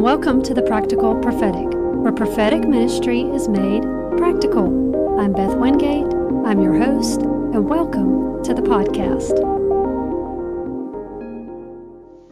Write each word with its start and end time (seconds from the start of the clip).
and 0.00 0.06
welcome 0.06 0.42
to 0.42 0.54
the 0.54 0.62
Practical 0.62 1.14
Prophetic, 1.16 1.66
where 1.74 2.10
prophetic 2.10 2.66
ministry 2.66 3.20
is 3.20 3.50
made 3.50 3.82
practical. 4.16 5.20
I'm 5.20 5.34
Beth 5.34 5.54
Wingate, 5.54 6.10
I'm 6.46 6.62
your 6.62 6.72
host, 6.72 7.20
and 7.20 7.68
welcome 7.68 8.42
to 8.44 8.54
the 8.54 8.62
podcast. 8.62 9.38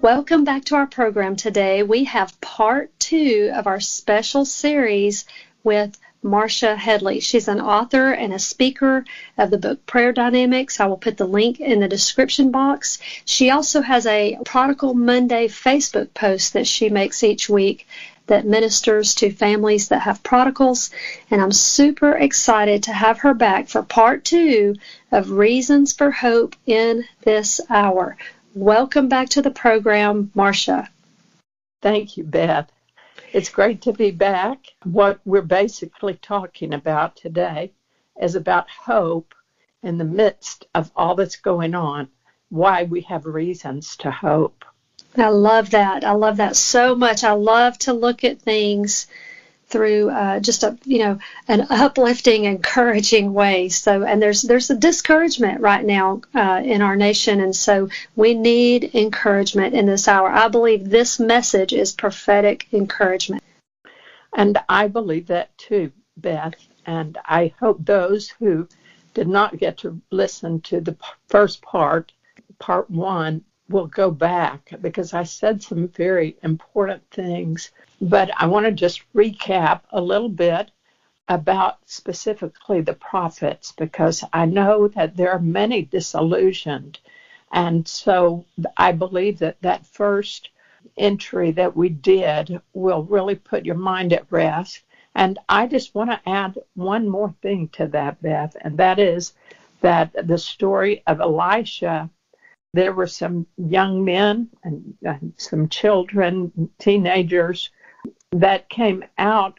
Welcome 0.01 0.45
back 0.45 0.65
to 0.65 0.77
our 0.77 0.87
program 0.87 1.37
today. 1.37 1.83
We 1.83 2.05
have 2.05 2.41
part 2.41 2.91
two 2.99 3.53
of 3.55 3.67
our 3.67 3.81
special 3.81 4.47
series 4.47 5.27
with 5.63 5.99
Marsha 6.25 6.77
Headley. 6.77 7.21
She's 7.21 7.49
an 7.49 7.61
author 7.61 8.11
and 8.11 8.33
a 8.33 8.39
speaker 8.39 9.05
of 9.37 9.51
the 9.51 9.59
book 9.59 9.87
Prayer 9.87 10.13
Dynamics. 10.13 10.81
I 10.81 10.87
will 10.87 10.97
put 10.97 11.17
the 11.17 11.27
link 11.27 11.61
in 11.61 11.81
the 11.81 11.89
description 11.89 12.51
box. 12.51 12.99
She 13.25 13.51
also 13.51 13.81
has 13.83 14.05
a 14.07 14.39
Prodigal 14.45 14.95
Monday 14.95 15.47
Facebook 15.49 16.13
post 16.15 16.55
that 16.55 16.67
she 16.67 16.89
makes 16.89 17.23
each 17.23 17.49
week 17.49 17.87
that 18.27 18.47
ministers 18.47 19.15
to 19.17 19.31
families 19.31 19.89
that 19.89 20.03
have 20.03 20.23
prodigals. 20.23 20.91
And 21.31 21.41
I'm 21.41 21.53
super 21.53 22.13
excited 22.13 22.83
to 22.85 22.93
have 22.93 23.19
her 23.21 23.35
back 23.35 23.69
for 23.69 23.83
part 23.83 24.25
two 24.25 24.75
of 25.13 25.31
Reasons 25.31 25.93
for 25.93 26.11
Hope 26.11 26.57
in 26.67 27.05
this 27.23 27.61
hour. 27.71 28.17
Welcome 28.55 29.09
back 29.09 29.29
to 29.31 29.43
the 29.43 29.51
program, 29.51 30.31
Marsha. 30.35 30.89
Thank 31.81 32.17
you, 32.17 32.25
Beth. 32.25 32.71
It's 33.31 33.51
great 33.51 33.83
to 33.83 33.93
be 33.93 34.11
back. 34.11 34.59
What 34.85 35.21
we're 35.27 35.43
basically 35.43 36.15
talking 36.15 36.73
about 36.73 37.15
today 37.15 37.73
is 38.21 38.35
about 38.35 38.71
hope 38.71 39.35
in 39.83 39.99
the 39.99 40.05
midst 40.05 40.67
of 40.75 40.91
all 40.97 41.15
that's 41.15 41.37
going 41.37 41.75
on, 41.75 42.09
why 42.49 42.85
we 42.85 43.03
have 43.03 43.27
reasons 43.27 43.97
to 43.99 44.11
hope. 44.11 44.65
I 45.17 45.29
love 45.29 45.71
that. 45.71 46.05
I 46.05 46.13
love 46.13 46.39
that 46.39 46.57
so 46.57 46.95
much. 46.95 47.23
I 47.23 47.33
love 47.33 47.79
to 47.81 47.93
look 47.93 48.25
at 48.25 48.41
things 48.41 49.07
through 49.69 50.11
uh, 50.11 50.41
just 50.41 50.63
a 50.63 50.77
you 50.85 50.99
know 50.99 51.19
an 51.47 51.67
uplifting, 51.71 52.45
encouraging 52.45 53.33
way. 53.33 53.69
So 53.69 54.03
and 54.05 54.21
there's 54.21 54.43
there's 54.43 54.71
a 54.71 54.77
discouragement 54.77 55.61
right 55.61 55.85
now 55.85 56.23
uh, 56.35 56.61
in 56.65 56.83
our 56.83 56.97
nation, 56.97 57.41
and 57.41 57.55
so 57.55 57.89
we 58.17 58.35
need 58.35 58.95
encouragement 58.95 59.75
in 59.75 59.87
this 59.87 60.09
hour. 60.09 60.29
I 60.29 60.49
believe 60.49 60.89
this 60.89 61.21
message 61.21 61.73
is 61.73 61.93
prophetic 61.93 62.67
encouragement. 62.73 63.43
And 64.37 64.59
I 64.69 64.89
believe 64.89 65.27
that 65.29 65.57
too, 65.59 65.93
Beth. 66.17 66.55
And 66.87 67.19
I 67.25 67.53
hope 67.61 67.85
those 67.85 68.29
who 68.29 68.69
did 69.15 69.29
not 69.29 69.59
get 69.59 69.79
to 69.79 70.01
listen 70.11 70.61
to 70.63 70.81
the 70.81 70.97
first 71.29 71.61
part, 71.61 72.13
part 72.59 72.91
one, 72.91 73.45
will 73.69 73.87
go 73.87 74.11
back 74.11 74.71
because 74.81 75.13
I 75.13 75.25
said 75.25 75.63
some 75.63 75.89
very 75.89 76.37
important 76.43 77.03
things 77.11 77.71
but 78.01 78.31
I 78.37 78.47
want 78.47 78.67
to 78.67 78.73
just 78.73 79.03
recap 79.13 79.81
a 79.91 80.01
little 80.01 80.29
bit 80.29 80.71
about 81.29 81.79
specifically 81.87 82.81
the 82.81 82.95
prophets 82.95 83.73
because 83.73 84.23
I 84.33 84.47
know 84.47 84.89
that 84.89 85.17
there 85.17 85.33
are 85.33 85.41
many 85.41 85.83
disillusioned. 85.83 86.99
And 87.53 87.87
so 87.87 88.45
I 88.77 88.93
believe 88.93 89.41
that 89.41 89.61
that 89.63 89.87
first 89.87 90.51
entry 90.97 91.51
that 91.53 91.77
we 91.77 91.89
did 91.89 92.61
will 92.73 93.03
really 93.03 93.35
put 93.35 93.67
your 93.67 93.75
mind 93.75 94.13
at 94.13 94.31
rest. 94.31 94.83
And 95.15 95.39
I 95.49 95.67
just 95.67 95.95
want 95.95 96.11
to 96.11 96.29
add 96.29 96.57
one 96.75 97.09
more 97.09 97.35
thing 97.43 97.69
to 97.71 97.89
that, 97.89 98.23
Beth, 98.23 98.57
and 98.61 98.79
that 98.79 98.99
is 98.99 99.33
that 99.81 100.13
the 100.27 100.39
story 100.39 101.03
of 101.07 101.21
Elisha, 101.21 102.09
there 102.75 102.93
were 102.93 103.07
some 103.07 103.47
young 103.57 104.05
men 104.05 104.49
and, 104.63 104.95
and 105.03 105.33
some 105.37 105.69
children, 105.69 106.71
teenagers 106.79 107.71
that 108.33 108.69
came 108.69 109.05
out 109.17 109.59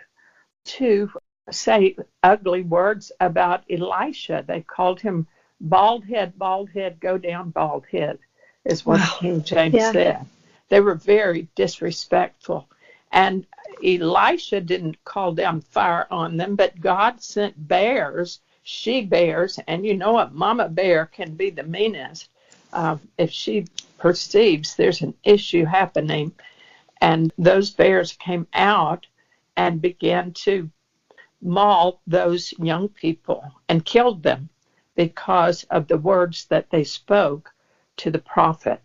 to 0.63 1.09
say 1.49 1.95
ugly 2.21 2.61
words 2.61 3.11
about 3.19 3.63
Elisha. 3.69 4.43
They 4.47 4.61
called 4.61 5.01
him 5.01 5.27
bald 5.59 6.05
head, 6.05 6.37
bald 6.37 6.69
head, 6.69 6.99
go 6.99 7.17
down, 7.17 7.49
bald 7.49 7.85
head, 7.91 8.19
is 8.65 8.85
what 8.85 8.99
wow. 8.99 9.17
King 9.19 9.43
James 9.43 9.73
yeah. 9.73 9.91
said. 9.91 10.25
They 10.69 10.79
were 10.79 10.95
very 10.95 11.47
disrespectful. 11.55 12.69
And 13.11 13.47
Elisha 13.83 14.61
didn't 14.61 15.03
call 15.03 15.33
down 15.33 15.61
fire 15.61 16.05
on 16.11 16.37
them, 16.37 16.55
but 16.55 16.79
God 16.79 17.21
sent 17.23 17.67
bears, 17.67 18.39
she 18.61 19.01
bears, 19.01 19.59
and 19.67 19.83
you 19.83 19.95
know 19.95 20.13
what? 20.13 20.33
Mama 20.33 20.69
bear 20.69 21.07
can 21.07 21.33
be 21.33 21.49
the 21.49 21.63
meanest. 21.63 22.29
Uh, 22.71 22.97
if 23.17 23.31
she 23.31 23.65
perceives 23.97 24.75
there's 24.75 25.01
an 25.01 25.13
issue 25.23 25.65
happening, 25.65 26.31
and 27.01 27.31
those 27.37 27.71
bears 27.71 28.13
came 28.13 28.47
out 28.53 29.07
and 29.55 29.81
began 29.81 30.31
to 30.33 30.69
maul 31.41 32.01
those 32.05 32.53
young 32.59 32.89
people 32.89 33.43
and 33.67 33.85
killed 33.85 34.23
them 34.23 34.49
because 34.95 35.63
of 35.65 35.87
the 35.87 35.97
words 35.97 36.45
that 36.45 36.69
they 36.69 36.83
spoke 36.83 37.49
to 37.97 38.11
the 38.11 38.19
prophet. 38.19 38.81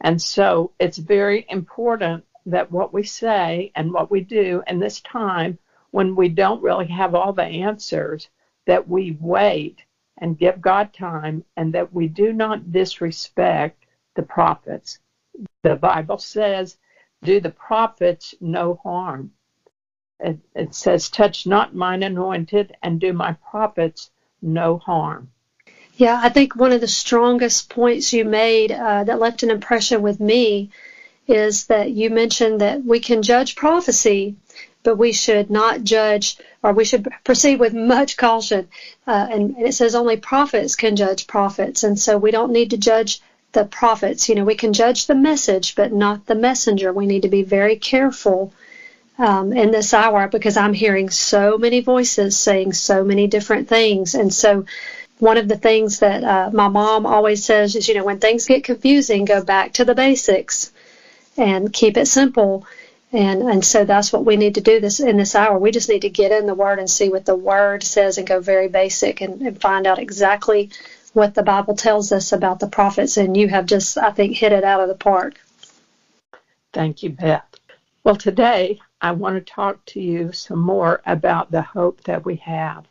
And 0.00 0.20
so 0.20 0.72
it's 0.78 0.98
very 0.98 1.46
important 1.48 2.24
that 2.46 2.72
what 2.72 2.92
we 2.92 3.04
say 3.04 3.70
and 3.76 3.92
what 3.92 4.10
we 4.10 4.20
do 4.22 4.62
in 4.66 4.80
this 4.80 5.00
time 5.00 5.58
when 5.90 6.16
we 6.16 6.28
don't 6.28 6.62
really 6.62 6.86
have 6.86 7.14
all 7.14 7.32
the 7.32 7.44
answers, 7.44 8.28
that 8.66 8.88
we 8.88 9.16
wait 9.20 9.82
and 10.22 10.38
give 10.38 10.62
God 10.62 10.94
time 10.94 11.44
and 11.58 11.74
that 11.74 11.92
we 11.92 12.08
do 12.08 12.32
not 12.32 12.72
disrespect 12.72 13.84
the 14.16 14.22
prophets. 14.22 15.00
The 15.64 15.76
Bible 15.76 16.18
says 16.18 16.78
do 17.24 17.40
the 17.40 17.50
prophets 17.50 18.34
no 18.40 18.80
harm. 18.82 19.32
It, 20.20 20.38
it 20.54 20.74
says, 20.74 21.08
Touch 21.08 21.46
not 21.46 21.74
mine 21.74 22.02
anointed, 22.02 22.76
and 22.82 23.00
do 23.00 23.12
my 23.12 23.36
prophets 23.50 24.10
no 24.40 24.78
harm. 24.78 25.30
Yeah, 25.96 26.20
I 26.22 26.30
think 26.30 26.56
one 26.56 26.72
of 26.72 26.80
the 26.80 26.88
strongest 26.88 27.68
points 27.68 28.12
you 28.12 28.24
made 28.24 28.72
uh, 28.72 29.04
that 29.04 29.20
left 29.20 29.42
an 29.42 29.50
impression 29.50 30.02
with 30.02 30.20
me 30.20 30.70
is 31.28 31.66
that 31.66 31.90
you 31.90 32.10
mentioned 32.10 32.60
that 32.60 32.84
we 32.84 32.98
can 32.98 33.22
judge 33.22 33.54
prophecy, 33.54 34.34
but 34.82 34.96
we 34.96 35.12
should 35.12 35.50
not 35.50 35.84
judge, 35.84 36.36
or 36.62 36.72
we 36.72 36.84
should 36.84 37.06
proceed 37.22 37.60
with 37.60 37.72
much 37.72 38.16
caution. 38.16 38.68
Uh, 39.06 39.28
and, 39.30 39.56
and, 39.56 39.66
it 39.66 39.74
says 39.74 39.94
only 39.94 40.16
prophets 40.16 40.74
can 40.74 40.96
judge 40.96 41.26
prophets, 41.26 41.84
and 41.84 41.98
so 41.98 42.18
we 42.18 42.32
don't 42.32 42.52
need 42.52 42.70
to 42.70 42.76
judge 42.76 43.20
the 43.52 43.64
prophets. 43.64 44.28
You 44.28 44.34
know, 44.34 44.44
we 44.44 44.56
can 44.56 44.72
judge 44.72 45.06
the 45.06 45.14
message, 45.14 45.76
but 45.76 45.92
not 45.92 46.26
the 46.26 46.34
messenger. 46.34 46.92
We 46.92 47.06
need 47.06 47.22
to 47.22 47.28
be 47.28 47.42
very 47.42 47.76
careful 47.76 48.52
um, 49.18 49.52
in 49.52 49.70
this 49.70 49.94
hour 49.94 50.26
because 50.26 50.56
I'm 50.56 50.74
hearing 50.74 51.10
so 51.10 51.56
many 51.56 51.80
voices 51.80 52.36
saying 52.36 52.72
so 52.72 53.04
many 53.04 53.28
different 53.28 53.68
things. 53.68 54.14
And 54.14 54.34
so, 54.34 54.64
one 55.20 55.36
of 55.36 55.46
the 55.46 55.56
things 55.56 56.00
that 56.00 56.24
uh, 56.24 56.50
my 56.52 56.66
mom 56.66 57.06
always 57.06 57.44
says 57.44 57.76
is, 57.76 57.86
you 57.86 57.94
know, 57.94 58.02
when 58.02 58.18
things 58.18 58.46
get 58.46 58.64
confusing, 58.64 59.24
go 59.24 59.44
back 59.44 59.74
to 59.74 59.84
the 59.84 59.94
basics 59.94 60.72
and 61.36 61.72
keep 61.72 61.96
it 61.96 62.06
simple. 62.06 62.66
And 63.12 63.42
and 63.42 63.64
so 63.64 63.84
that's 63.84 64.12
what 64.12 64.24
we 64.24 64.36
need 64.36 64.54
to 64.54 64.62
do 64.62 64.80
this 64.80 65.00
in 65.00 65.18
this 65.18 65.34
hour. 65.34 65.58
We 65.58 65.70
just 65.70 65.88
need 65.88 66.02
to 66.02 66.08
get 66.08 66.32
in 66.32 66.46
the 66.46 66.54
Word 66.54 66.78
and 66.78 66.88
see 66.88 67.10
what 67.10 67.26
the 67.26 67.36
Word 67.36 67.82
says 67.82 68.16
and 68.16 68.26
go 68.26 68.40
very 68.40 68.68
basic 68.68 69.20
and, 69.20 69.42
and 69.42 69.60
find 69.60 69.86
out 69.86 69.98
exactly 69.98 70.70
what 71.12 71.34
the 71.34 71.42
Bible 71.42 71.74
tells 71.74 72.10
us 72.10 72.32
about 72.32 72.58
the 72.58 72.66
prophets, 72.66 73.18
and 73.18 73.36
you 73.36 73.48
have 73.48 73.66
just, 73.66 73.98
I 73.98 74.12
think, 74.12 74.34
hit 74.34 74.52
it 74.52 74.64
out 74.64 74.80
of 74.80 74.88
the 74.88 74.94
park. 74.94 75.34
Thank 76.72 77.02
you, 77.02 77.10
Beth. 77.10 77.44
Well, 78.02 78.16
today 78.16 78.80
I 79.00 79.12
want 79.12 79.36
to 79.36 79.52
talk 79.52 79.84
to 79.86 80.00
you 80.00 80.32
some 80.32 80.60
more 80.60 81.02
about 81.04 81.50
the 81.50 81.60
hope 81.60 82.02
that 82.04 82.24
we 82.24 82.36
have. 82.36 82.86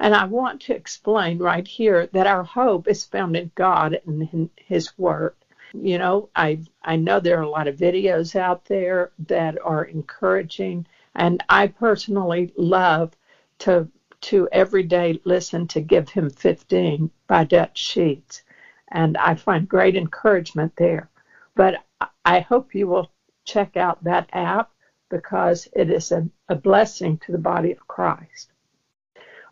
And 0.00 0.14
I 0.14 0.24
want 0.24 0.62
to 0.62 0.74
explain 0.74 1.38
right 1.38 1.68
here 1.68 2.08
that 2.12 2.26
our 2.26 2.42
hope 2.42 2.88
is 2.88 3.04
found 3.04 3.36
in 3.36 3.52
God 3.54 4.00
and 4.06 4.22
in 4.32 4.50
His 4.56 4.96
Word. 4.98 5.34
You 5.74 5.98
know, 5.98 6.28
I 6.36 6.60
I 6.82 6.96
know 6.96 7.20
there 7.20 7.38
are 7.38 7.42
a 7.42 7.48
lot 7.48 7.68
of 7.68 7.76
videos 7.76 8.36
out 8.36 8.64
there 8.66 9.10
that 9.28 9.58
are 9.62 9.84
encouraging, 9.84 10.86
and 11.14 11.42
I 11.48 11.68
personally 11.68 12.52
love 12.56 13.12
to 13.60 13.88
to 14.22 14.48
every 14.52 14.82
day 14.84 15.20
listen 15.24 15.66
to 15.68 15.80
Give 15.80 16.08
Him 16.08 16.30
15 16.30 17.10
by 17.26 17.44
Dutch 17.44 17.78
Sheets. 17.78 18.42
And 18.88 19.16
I 19.16 19.34
find 19.34 19.68
great 19.68 19.96
encouragement 19.96 20.72
there. 20.76 21.08
But 21.56 21.76
I 22.24 22.40
hope 22.40 22.74
you 22.74 22.86
will 22.88 23.10
check 23.44 23.76
out 23.76 24.04
that 24.04 24.28
app 24.32 24.70
because 25.10 25.68
it 25.72 25.90
is 25.90 26.12
a, 26.12 26.28
a 26.48 26.54
blessing 26.56 27.18
to 27.18 27.32
the 27.32 27.38
body 27.38 27.72
of 27.72 27.86
Christ. 27.88 28.50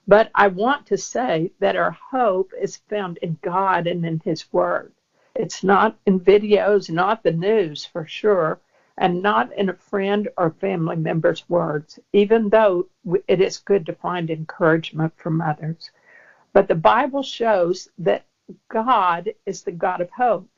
But 0.06 0.30
I 0.34 0.48
want 0.48 0.86
to 0.86 0.98
say 0.98 1.52
that 1.60 1.76
our 1.76 1.96
hope 2.12 2.52
is 2.60 2.78
found 2.88 3.18
in 3.22 3.38
God 3.42 3.86
and 3.86 4.04
in 4.06 4.20
His 4.24 4.52
Word. 4.52 4.92
It's 5.34 5.62
not 5.62 5.96
in 6.06 6.20
videos, 6.20 6.90
not 6.90 7.22
the 7.22 7.32
news 7.32 7.86
for 7.86 8.06
sure, 8.06 8.58
and 8.98 9.22
not 9.22 9.52
in 9.52 9.68
a 9.68 9.74
friend 9.74 10.28
or 10.36 10.50
family 10.50 10.96
member's 10.96 11.48
words, 11.48 11.98
even 12.12 12.48
though 12.48 12.86
it 13.28 13.40
is 13.40 13.58
good 13.58 13.86
to 13.86 13.94
find 13.94 14.28
encouragement 14.28 15.12
from 15.16 15.40
others. 15.40 15.90
But 16.52 16.68
the 16.68 16.74
Bible 16.74 17.22
shows 17.22 17.88
that 17.98 18.24
God 18.68 19.32
is 19.46 19.62
the 19.62 19.72
God 19.72 20.00
of 20.00 20.10
hope. 20.10 20.48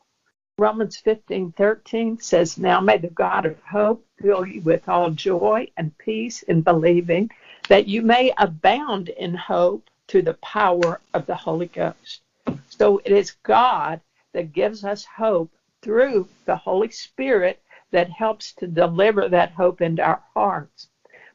Romans 0.59 0.97
15:13 0.97 2.19
says, 2.19 2.59
"Now 2.59 2.81
may 2.81 2.99
the 2.99 3.09
God 3.09 3.47
of 3.47 3.63
hope 3.63 4.05
fill 4.21 4.47
you 4.47 4.63
with 4.63 4.89
all 4.89 5.11
joy 5.11 5.69
and 5.77 5.97
peace 5.99 6.43
in 6.43 6.63
believing, 6.63 7.31
that 7.69 7.87
you 7.87 8.03
may 8.03 8.33
abound 8.39 9.11
in 9.11 9.35
hope 9.35 9.89
through 10.09 10.23
the 10.23 10.35
power 10.35 11.01
of 11.15 11.27
the 11.27 11.37
Holy 11.37 11.69
Ghost." 11.69 12.23
So 12.69 12.99
it 13.05 13.13
is 13.13 13.33
God 13.43 14.01
that 14.33 14.53
gives 14.53 14.85
us 14.85 15.05
hope 15.05 15.51
through 15.83 16.29
the 16.45 16.57
Holy 16.57 16.91
Spirit 16.91 17.61
that 17.91 18.11
helps 18.11 18.53
to 18.55 18.67
deliver 18.67 19.29
that 19.29 19.53
hope 19.53 19.81
into 19.81 20.03
our 20.03 20.23
hearts. 20.35 20.89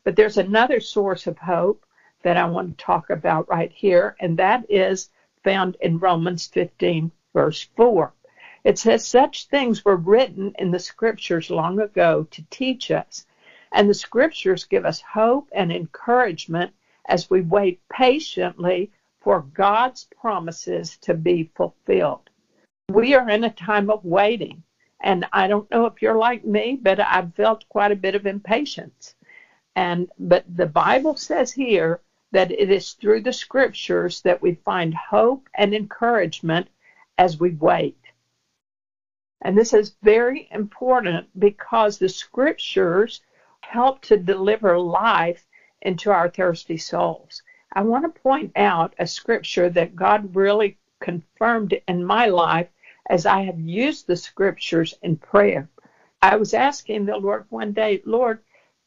But 0.03 0.15
there's 0.15 0.37
another 0.37 0.79
source 0.79 1.27
of 1.27 1.37
hope 1.37 1.85
that 2.23 2.37
I 2.37 2.45
want 2.45 2.77
to 2.77 2.83
talk 2.83 3.09
about 3.09 3.49
right 3.49 3.71
here, 3.71 4.15
and 4.19 4.37
that 4.37 4.65
is 4.69 5.09
found 5.43 5.77
in 5.81 5.99
Romans 5.99 6.47
15, 6.47 7.11
verse 7.33 7.63
4. 7.75 8.13
It 8.63 8.77
says, 8.77 9.05
Such 9.05 9.45
things 9.47 9.85
were 9.85 9.95
written 9.95 10.53
in 10.57 10.71
the 10.71 10.79
scriptures 10.79 11.49
long 11.49 11.79
ago 11.79 12.27
to 12.31 12.43
teach 12.49 12.91
us. 12.91 13.25
And 13.71 13.89
the 13.89 13.93
scriptures 13.93 14.65
give 14.65 14.85
us 14.85 15.01
hope 15.01 15.47
and 15.51 15.71
encouragement 15.71 16.73
as 17.07 17.29
we 17.29 17.41
wait 17.41 17.79
patiently 17.89 18.91
for 19.21 19.41
God's 19.41 20.07
promises 20.19 20.97
to 20.97 21.13
be 21.13 21.49
fulfilled. 21.55 22.26
We 22.89 23.15
are 23.15 23.29
in 23.29 23.43
a 23.43 23.49
time 23.49 23.89
of 23.89 24.05
waiting. 24.05 24.63
And 25.01 25.25
I 25.33 25.47
don't 25.47 25.69
know 25.69 25.87
if 25.87 26.01
you're 26.01 26.17
like 26.17 26.45
me, 26.45 26.79
but 26.81 27.01
I've 27.01 27.35
felt 27.35 27.67
quite 27.67 27.91
a 27.91 27.97
bit 27.97 28.15
of 28.15 28.25
impatience. 28.25 29.13
And 29.75 30.09
but 30.17 30.45
the 30.47 30.67
Bible 30.67 31.17
says 31.17 31.51
here 31.51 31.99
that 32.31 32.49
it 32.49 32.71
is 32.71 32.93
through 32.93 33.23
the 33.23 33.33
scriptures 33.33 34.21
that 34.21 34.41
we 34.41 34.55
find 34.55 34.93
hope 34.95 35.49
and 35.53 35.73
encouragement 35.73 36.69
as 37.17 37.39
we 37.39 37.51
wait. 37.51 37.99
And 39.41 39.57
this 39.57 39.73
is 39.73 39.97
very 40.01 40.47
important 40.51 41.27
because 41.37 41.97
the 41.97 42.09
scriptures 42.09 43.21
help 43.59 44.01
to 44.03 44.15
deliver 44.15 44.79
life 44.79 45.45
into 45.81 46.09
our 46.09 46.29
thirsty 46.29 46.77
souls. 46.77 47.43
I 47.73 47.81
want 47.81 48.05
to 48.05 48.21
point 48.21 48.53
out 48.55 48.95
a 48.97 49.05
scripture 49.05 49.69
that 49.71 49.95
God 49.95 50.35
really 50.37 50.77
confirmed 51.01 51.77
in 51.87 52.03
my 52.03 52.27
life 52.27 52.69
as 53.09 53.25
I 53.25 53.43
have 53.43 53.59
used 53.59 54.07
the 54.07 54.17
scriptures 54.17 54.93
in 55.03 55.17
prayer. 55.17 55.69
I 56.21 56.37
was 56.37 56.53
asking 56.53 57.05
the 57.05 57.17
Lord 57.17 57.45
one 57.49 57.73
day, 57.73 58.01
Lord, 58.05 58.39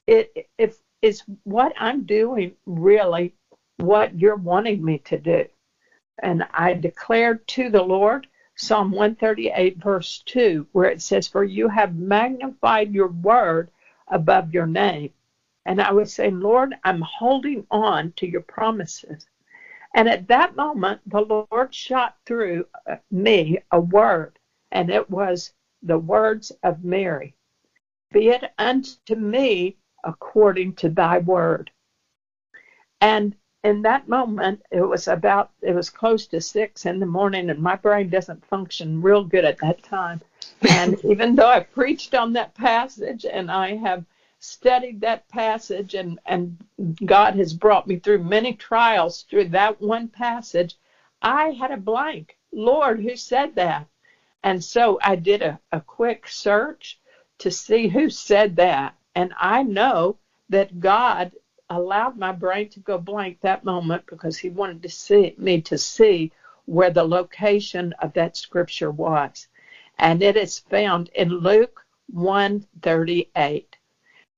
it, 0.06 0.32
if 0.58 0.78
is 1.02 1.22
what 1.44 1.72
I'm 1.78 2.04
doing 2.04 2.54
really 2.66 3.32
what 3.78 4.18
you're 4.18 4.36
wanting 4.36 4.84
me 4.84 4.98
to 5.06 5.18
do? 5.18 5.44
And 6.22 6.44
I 6.52 6.74
declared 6.74 7.46
to 7.48 7.70
the 7.70 7.82
Lord 7.82 8.26
Psalm 8.56 8.92
138, 8.92 9.76
verse 9.78 10.22
2, 10.26 10.66
where 10.72 10.90
it 10.90 11.02
says, 11.02 11.28
For 11.28 11.44
you 11.44 11.68
have 11.68 11.94
magnified 11.94 12.92
your 12.92 13.08
word 13.08 13.70
above 14.08 14.52
your 14.54 14.66
name. 14.66 15.10
And 15.66 15.80
I 15.80 15.92
was 15.92 16.12
saying, 16.14 16.40
Lord, 16.40 16.74
I'm 16.84 17.02
holding 17.02 17.66
on 17.70 18.12
to 18.16 18.26
your 18.26 18.42
promises. 18.42 19.26
And 19.94 20.08
at 20.08 20.28
that 20.28 20.56
moment, 20.56 21.00
the 21.06 21.20
Lord 21.22 21.74
shot 21.74 22.16
through 22.24 22.66
uh, 22.88 22.96
me 23.10 23.58
a 23.72 23.80
word, 23.80 24.38
and 24.70 24.90
it 24.90 25.10
was 25.10 25.52
the 25.82 25.98
words 25.98 26.52
of 26.62 26.84
Mary 26.84 27.34
Be 28.12 28.28
it 28.28 28.44
unto 28.58 29.16
me 29.16 29.76
according 30.04 30.74
to 30.74 30.88
thy 30.88 31.18
word. 31.18 31.70
And 33.00 33.34
in 33.64 33.82
that 33.82 34.08
moment, 34.08 34.62
it 34.70 34.82
was 34.82 35.08
about, 35.08 35.50
it 35.62 35.74
was 35.74 35.90
close 35.90 36.26
to 36.28 36.40
six 36.40 36.86
in 36.86 37.00
the 37.00 37.06
morning, 37.06 37.50
and 37.50 37.60
my 37.60 37.76
brain 37.76 38.08
doesn't 38.08 38.46
function 38.46 39.02
real 39.02 39.24
good 39.24 39.44
at 39.44 39.58
that 39.58 39.82
time. 39.82 40.20
And 40.68 41.02
even 41.04 41.34
though 41.34 41.48
I 41.48 41.60
preached 41.60 42.14
on 42.14 42.32
that 42.34 42.54
passage 42.54 43.26
and 43.26 43.50
I 43.50 43.76
have 43.76 44.04
studied 44.40 45.02
that 45.02 45.28
passage, 45.28 45.94
and, 45.94 46.18
and 46.26 46.56
God 47.04 47.34
has 47.36 47.52
brought 47.52 47.86
me 47.86 47.98
through 47.98 48.24
many 48.24 48.54
trials 48.54 49.22
through 49.28 49.50
that 49.50 49.80
one 49.80 50.08
passage, 50.08 50.76
I 51.22 51.50
had 51.50 51.70
a 51.70 51.76
blank. 51.76 52.36
Lord, 52.52 53.00
who 53.00 53.16
said 53.16 53.54
that? 53.56 53.86
And 54.42 54.64
so 54.64 54.98
I 55.02 55.16
did 55.16 55.42
a, 55.42 55.60
a 55.70 55.80
quick 55.80 56.26
search 56.26 56.98
to 57.38 57.50
see 57.50 57.88
who 57.88 58.08
said 58.08 58.56
that. 58.56 58.94
And 59.14 59.34
I 59.38 59.62
know 59.62 60.16
that 60.48 60.80
God 60.80 61.32
allowed 61.68 62.16
my 62.16 62.32
brain 62.32 62.68
to 62.70 62.80
go 62.80 62.98
blank 62.98 63.40
that 63.40 63.64
moment 63.64 64.04
because 64.06 64.38
he 64.38 64.48
wanted 64.48 64.82
to 64.82 64.88
see 64.88 65.34
me 65.36 65.60
to 65.62 65.76
see 65.78 66.32
where 66.64 66.90
the 66.90 67.04
location 67.04 67.92
of 68.00 68.12
that 68.14 68.36
scripture 68.36 68.90
was. 68.90 69.48
And 69.98 70.22
it 70.22 70.36
is 70.36 70.58
found 70.58 71.10
in 71.10 71.28
Luke 71.28 71.84
138. 72.12 73.76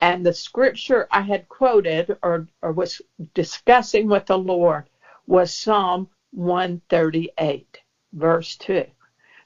And 0.03 0.27
the 0.27 0.35
scripture 0.35 1.09
I 1.13 1.23
had 1.23 1.49
quoted 1.49 2.19
or, 2.25 2.49
or 2.63 2.73
was 2.73 3.03
discussing 3.35 4.09
with 4.09 4.27
the 4.27 4.39
Lord 4.39 4.91
was 5.29 5.55
Psalm 5.55 6.09
138, 6.33 7.81
verse 8.15 8.57
2. 8.59 8.85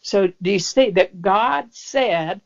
So 0.02 0.32
do 0.42 0.52
you 0.52 0.60
see 0.60 0.90
that 0.92 1.22
God 1.22 1.74
said 1.74 2.40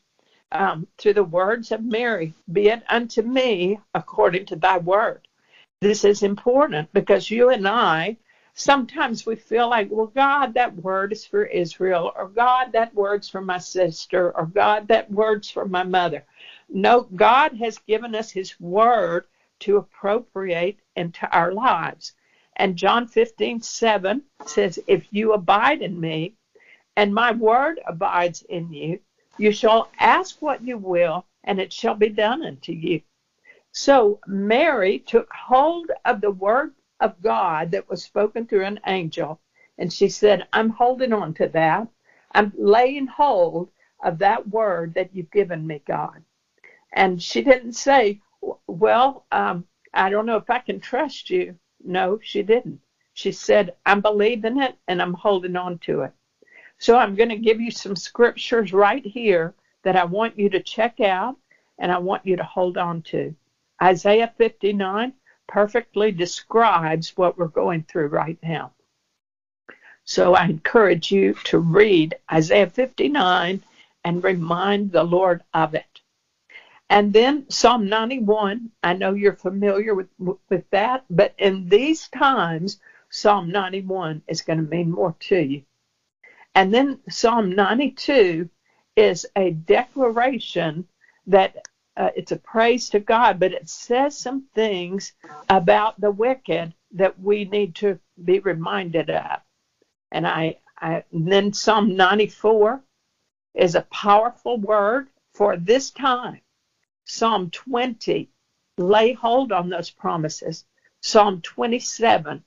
um, 0.52 0.86
through 0.98 1.14
the 1.14 1.24
words 1.24 1.72
of 1.72 1.82
Mary, 1.82 2.34
Be 2.52 2.68
it 2.68 2.82
unto 2.88 3.22
me 3.22 3.78
according 3.94 4.46
to 4.46 4.56
thy 4.56 4.78
word. 4.78 5.28
This 5.80 6.04
is 6.04 6.22
important 6.22 6.90
because 6.92 7.30
you 7.30 7.50
and 7.50 7.68
I, 7.68 8.16
sometimes 8.54 9.26
we 9.26 9.36
feel 9.36 9.68
like, 9.68 9.88
well, 9.90 10.06
God, 10.06 10.54
that 10.54 10.74
word 10.76 11.12
is 11.12 11.24
for 11.24 11.44
Israel, 11.44 12.12
or 12.16 12.28
God, 12.28 12.72
that 12.72 12.94
word's 12.94 13.28
for 13.28 13.40
my 13.40 13.58
sister, 13.58 14.32
or 14.36 14.46
God, 14.46 14.88
that 14.88 15.10
word's 15.10 15.50
for 15.50 15.66
my 15.66 15.82
mother. 15.82 16.24
No, 16.68 17.02
God 17.02 17.56
has 17.56 17.78
given 17.78 18.14
us 18.14 18.30
his 18.30 18.58
word 18.60 19.26
to 19.60 19.76
appropriate 19.76 20.78
into 20.96 21.30
our 21.36 21.52
lives. 21.52 22.12
And 22.56 22.76
John 22.76 23.06
15, 23.06 23.60
7 23.62 24.22
says, 24.46 24.78
If 24.86 25.06
you 25.10 25.32
abide 25.32 25.82
in 25.82 25.98
me, 26.00 26.34
and 26.96 27.14
my 27.14 27.32
word 27.32 27.80
abides 27.86 28.42
in 28.48 28.72
you, 28.72 29.00
you 29.38 29.52
shall 29.52 29.88
ask 29.98 30.42
what 30.42 30.62
you 30.62 30.76
will, 30.76 31.24
and 31.44 31.60
it 31.60 31.72
shall 31.72 31.94
be 31.94 32.10
done 32.10 32.44
unto 32.44 32.72
you. 32.72 33.00
So 33.72 34.20
Mary 34.26 34.98
took 34.98 35.32
hold 35.32 35.90
of 36.04 36.20
the 36.20 36.30
word 36.30 36.74
of 37.00 37.20
God 37.22 37.72
that 37.72 37.88
was 37.90 38.02
spoken 38.04 38.46
through 38.46 38.66
an 38.66 38.80
angel, 38.86 39.40
and 39.78 39.92
she 39.92 40.08
said, 40.08 40.46
I'm 40.52 40.70
holding 40.70 41.12
on 41.12 41.34
to 41.34 41.48
that. 41.48 41.88
I'm 42.34 42.52
laying 42.58 43.08
hold 43.08 43.70
of 44.04 44.18
that 44.18 44.48
word 44.48 44.94
that 44.94 45.10
you've 45.14 45.30
given 45.32 45.66
me, 45.66 45.82
God. 45.86 46.22
And 46.92 47.22
she 47.22 47.42
didn't 47.42 47.74
say, 47.74 48.20
Well, 48.66 49.26
um, 49.32 49.66
I 49.94 50.10
don't 50.10 50.26
know 50.26 50.36
if 50.36 50.50
I 50.50 50.60
can 50.60 50.80
trust 50.80 51.30
you. 51.30 51.56
No, 51.84 52.18
she 52.22 52.42
didn't. 52.42 52.80
She 53.14 53.32
said, 53.32 53.74
I'm 53.86 54.00
believing 54.00 54.62
it 54.62 54.76
and 54.88 55.02
I'm 55.02 55.14
holding 55.14 55.56
on 55.56 55.78
to 55.80 56.02
it. 56.02 56.12
So 56.78 56.96
I'm 56.96 57.16
going 57.16 57.30
to 57.30 57.36
give 57.36 57.60
you 57.60 57.70
some 57.70 57.96
scriptures 57.96 58.72
right 58.72 59.04
here 59.04 59.54
that 59.84 59.96
I 59.96 60.04
want 60.04 60.38
you 60.38 60.50
to 60.50 60.60
check 60.60 61.00
out 61.00 61.36
and 61.78 61.92
I 61.92 61.98
want 61.98 62.26
you 62.26 62.36
to 62.36 62.44
hold 62.44 62.78
on 62.78 63.02
to. 63.02 63.34
Isaiah 63.82 64.32
59 64.38 65.14
perfectly 65.50 66.12
describes 66.12 67.16
what 67.16 67.36
we're 67.36 67.48
going 67.48 67.82
through 67.82 68.06
right 68.06 68.38
now. 68.40 68.72
So 70.04 70.34
I 70.34 70.44
encourage 70.44 71.10
you 71.10 71.34
to 71.44 71.58
read 71.58 72.14
Isaiah 72.32 72.70
59 72.70 73.60
and 74.04 74.24
remind 74.24 74.92
the 74.92 75.02
Lord 75.02 75.42
of 75.52 75.74
it. 75.74 76.00
And 76.88 77.12
then 77.12 77.50
Psalm 77.50 77.88
91, 77.88 78.70
I 78.84 78.94
know 78.94 79.14
you're 79.14 79.34
familiar 79.34 79.94
with, 79.94 80.08
with 80.18 80.70
that, 80.70 81.04
but 81.10 81.34
in 81.36 81.68
these 81.68 82.08
times, 82.08 82.78
Psalm 83.10 83.50
91 83.50 84.22
is 84.28 84.42
going 84.42 84.64
to 84.64 84.70
mean 84.70 84.90
more 84.90 85.16
to 85.18 85.36
you. 85.36 85.62
And 86.54 86.72
then 86.72 87.00
Psalm 87.08 87.54
92 87.56 88.48
is 88.96 89.26
a 89.34 89.50
declaration 89.50 90.86
that 91.26 91.66
uh, 92.00 92.10
it's 92.16 92.32
a 92.32 92.36
praise 92.36 92.88
to 92.88 92.98
God, 92.98 93.38
but 93.38 93.52
it 93.52 93.68
says 93.68 94.16
some 94.16 94.46
things 94.54 95.12
about 95.50 96.00
the 96.00 96.10
wicked 96.10 96.72
that 96.92 97.20
we 97.20 97.44
need 97.44 97.74
to 97.74 97.98
be 98.24 98.38
reminded 98.38 99.10
of. 99.10 99.40
And 100.10 100.26
I, 100.26 100.60
I 100.78 101.04
then 101.12 101.52
Psalm 101.52 101.94
94 101.96 102.82
is 103.54 103.74
a 103.74 103.82
powerful 103.92 104.56
word 104.56 105.08
for 105.34 105.58
this 105.58 105.90
time. 105.90 106.40
Psalm 107.04 107.50
20, 107.50 108.30
lay 108.78 109.12
hold 109.12 109.52
on 109.52 109.68
those 109.68 109.90
promises. 109.90 110.64
Psalm 111.02 111.42
27 111.42 112.42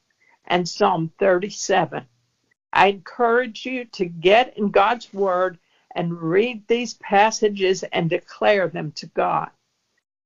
and 0.46 0.68
Psalm 0.68 1.12
37. 1.20 2.08
I 2.74 2.88
encourage 2.88 3.68
you 3.68 3.86
to 3.86 4.06
get 4.06 4.58
in 4.58 4.72
God's 4.72 5.14
Word 5.14 5.60
and 5.96 6.22
read 6.22 6.64
these 6.68 6.96
passages 6.96 7.84
and 7.92 8.10
declare 8.10 8.68
them 8.68 8.92
to 8.94 9.08
God. 9.08 9.50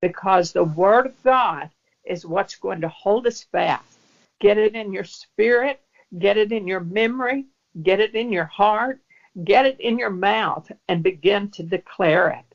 Because 0.01 0.51
the 0.51 0.63
Word 0.63 1.07
of 1.07 1.23
God 1.23 1.69
is 2.05 2.25
what's 2.25 2.55
going 2.55 2.81
to 2.81 2.89
hold 2.89 3.27
us 3.27 3.43
fast. 3.51 3.99
Get 4.39 4.57
it 4.57 4.75
in 4.75 4.93
your 4.93 5.03
spirit, 5.03 5.79
get 6.19 6.37
it 6.37 6.51
in 6.51 6.67
your 6.67 6.79
memory, 6.81 7.45
get 7.83 7.99
it 7.99 8.15
in 8.15 8.31
your 8.31 8.45
heart, 8.45 8.99
get 9.43 9.65
it 9.65 9.79
in 9.79 9.97
your 9.99 10.09
mouth 10.11 10.71
and 10.87 11.03
begin 11.03 11.49
to 11.51 11.63
declare 11.63 12.29
it. 12.29 12.45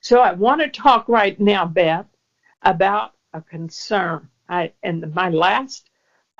So 0.00 0.20
I 0.20 0.32
want 0.32 0.60
to 0.60 0.68
talk 0.68 1.08
right 1.08 1.38
now, 1.40 1.66
Beth, 1.66 2.06
about 2.62 3.12
a 3.32 3.40
concern. 3.40 4.28
I 4.48 4.72
in 4.82 5.12
my 5.14 5.30
last 5.30 5.90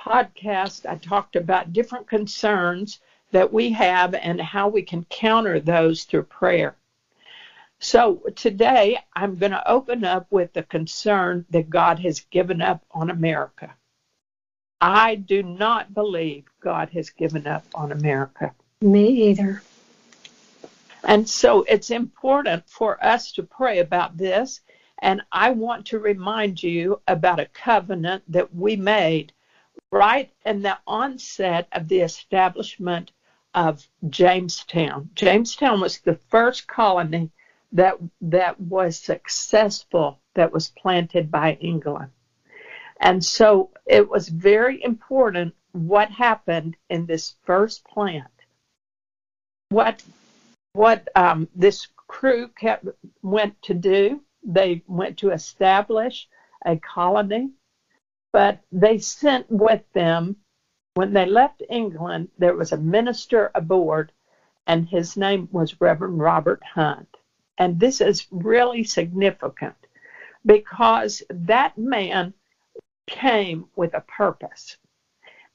podcast 0.00 0.86
I 0.86 0.96
talked 0.96 1.36
about 1.36 1.72
different 1.72 2.08
concerns 2.08 3.00
that 3.32 3.52
we 3.52 3.70
have 3.72 4.14
and 4.14 4.40
how 4.40 4.68
we 4.68 4.82
can 4.82 5.04
counter 5.10 5.58
those 5.58 6.04
through 6.04 6.24
prayer. 6.24 6.76
So 7.80 8.22
today 8.36 8.98
I'm 9.14 9.36
going 9.36 9.52
to 9.52 9.70
open 9.70 10.04
up 10.04 10.28
with 10.30 10.52
the 10.52 10.62
concern 10.62 11.44
that 11.50 11.68
God 11.68 11.98
has 11.98 12.20
given 12.20 12.62
up 12.62 12.84
on 12.92 13.10
America. 13.10 13.74
I 14.80 15.16
do 15.16 15.42
not 15.42 15.92
believe 15.92 16.44
God 16.60 16.90
has 16.90 17.10
given 17.10 17.46
up 17.46 17.64
on 17.74 17.90
America. 17.90 18.54
Me 18.80 19.30
either. 19.30 19.62
And 21.04 21.28
so 21.28 21.62
it's 21.62 21.90
important 21.90 22.68
for 22.68 23.04
us 23.04 23.32
to 23.32 23.42
pray 23.42 23.80
about 23.80 24.16
this. 24.16 24.60
And 25.00 25.22
I 25.32 25.50
want 25.50 25.86
to 25.86 25.98
remind 25.98 26.62
you 26.62 27.00
about 27.08 27.40
a 27.40 27.46
covenant 27.46 28.22
that 28.28 28.54
we 28.54 28.76
made 28.76 29.32
right 29.90 30.30
in 30.46 30.62
the 30.62 30.78
onset 30.86 31.66
of 31.72 31.88
the 31.88 32.00
establishment 32.00 33.10
of 33.54 33.86
Jamestown. 34.08 35.10
Jamestown 35.14 35.80
was 35.80 35.98
the 35.98 36.18
first 36.30 36.66
colony 36.66 37.30
that 37.72 37.96
that 38.20 38.60
was 38.60 38.98
successful 38.98 40.18
that 40.34 40.52
was 40.52 40.70
planted 40.70 41.30
by 41.30 41.54
England. 41.54 42.10
And 43.00 43.24
so 43.24 43.70
it 43.86 44.08
was 44.08 44.28
very 44.28 44.82
important 44.82 45.54
what 45.72 46.10
happened 46.10 46.76
in 46.88 47.06
this 47.06 47.34
first 47.44 47.84
plant. 47.84 48.30
What 49.70 50.02
what 50.74 51.08
um, 51.14 51.48
this 51.54 51.88
crew 52.06 52.48
kept 52.48 52.86
went 53.22 53.60
to 53.62 53.74
do, 53.74 54.22
they 54.42 54.82
went 54.86 55.18
to 55.18 55.30
establish 55.30 56.28
a 56.64 56.76
colony, 56.76 57.50
but 58.32 58.60
they 58.70 58.98
sent 58.98 59.50
with 59.50 59.82
them 59.92 60.36
when 60.94 61.14
they 61.14 61.24
left 61.24 61.62
England, 61.70 62.28
there 62.36 62.54
was 62.54 62.72
a 62.72 62.76
minister 62.76 63.50
aboard, 63.54 64.12
and 64.66 64.86
his 64.86 65.16
name 65.16 65.48
was 65.50 65.80
Reverend 65.80 66.18
Robert 66.18 66.62
Hunt. 66.62 67.16
And 67.56 67.80
this 67.80 68.00
is 68.00 68.26
really 68.30 68.84
significant 68.84 69.74
because 70.44 71.22
that 71.30 71.78
man 71.78 72.34
came 73.06 73.68
with 73.74 73.94
a 73.94 74.02
purpose. 74.02 74.76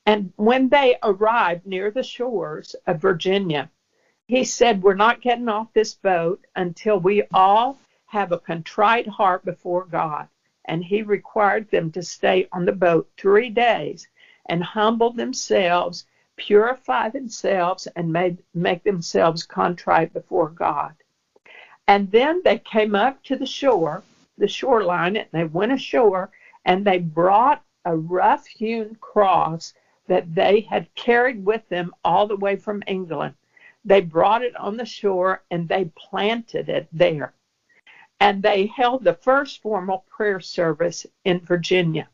And 0.08 0.34
when 0.38 0.70
they 0.70 0.98
arrived 1.04 1.68
near 1.68 1.92
the 1.92 2.04
shores 2.04 2.76
of 2.88 3.02
Virginia, 3.02 3.70
he 4.28 4.44
said, 4.44 4.82
We're 4.82 4.96
not 4.96 5.22
getting 5.22 5.50
off 5.50 5.72
this 5.74 5.94
boat 5.94 6.46
until 6.56 7.00
we 7.00 7.24
all 7.34 7.78
have 8.08 8.32
a 8.32 8.40
contrite 8.40 9.08
heart 9.08 9.46
before 9.46 9.86
God. 9.86 10.28
And 10.66 10.84
he 10.84 11.02
required 11.04 11.70
them 11.70 11.92
to 11.92 12.02
stay 12.02 12.48
on 12.52 12.66
the 12.66 12.72
boat 12.72 13.10
three 13.18 13.50
days 13.50 14.08
and 14.48 14.64
humble 14.64 15.12
themselves, 15.12 16.06
purify 16.36 17.10
themselves, 17.10 17.88
and 17.96 18.12
make, 18.12 18.38
make 18.54 18.84
themselves 18.84 19.44
contrite 19.44 20.14
before 20.14 20.50
God. 20.50 20.94
And 21.88 22.12
then 22.12 22.42
they 22.44 22.58
came 22.58 22.96
up 22.96 23.24
to 23.24 23.38
the 23.38 23.46
shore, 23.46 24.04
the 24.38 24.48
shoreline, 24.48 25.16
and 25.16 25.28
they 25.32 25.46
went 25.46 25.72
ashore 25.72 26.32
and 26.66 26.86
they 26.86 26.98
brought 27.00 27.64
a 27.86 27.96
rough 27.96 28.46
hewn 28.46 28.96
cross 29.00 29.74
that 30.08 30.36
they 30.36 30.62
had 30.62 30.94
carried 30.96 31.46
with 31.46 31.68
them 31.70 31.94
all 32.04 32.28
the 32.28 32.36
way 32.36 32.58
from 32.58 32.84
England. 32.88 33.36
They 33.86 34.02
brought 34.02 34.44
it 34.44 34.56
on 34.58 34.76
the 34.76 34.86
shore 34.86 35.44
and 35.50 35.68
they 35.68 35.86
planted 35.96 36.68
it 36.68 36.88
there. 36.92 37.34
And 38.20 38.44
they 38.44 38.66
held 38.66 39.04
the 39.04 39.14
first 39.14 39.62
formal 39.62 40.04
prayer 40.10 40.42
service 40.42 41.06
in 41.24 41.40
Virginia. 41.40 42.10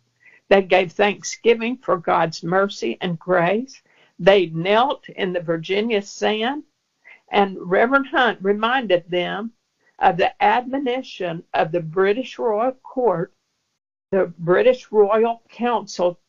They 0.53 0.61
gave 0.61 0.91
thanksgiving 0.91 1.77
for 1.77 1.97
God's 1.97 2.43
mercy 2.43 2.99
and 3.01 3.17
grace. 3.17 3.81
They 4.19 4.45
knelt 4.45 5.09
in 5.09 5.33
the 5.33 5.39
Virginia 5.39 6.03
sand, 6.03 6.65
and 7.31 7.57
Reverend 7.59 8.05
Hunt 8.09 8.37
reminded 8.39 9.09
them 9.09 9.53
of 9.97 10.17
the 10.17 10.31
admonition 10.43 11.43
of 11.55 11.71
the 11.71 11.79
British 11.79 12.37
Royal 12.37 12.73
Court, 12.73 13.33
the 14.11 14.31
British 14.37 14.91
Royal 14.91 15.41
Council 15.49 16.19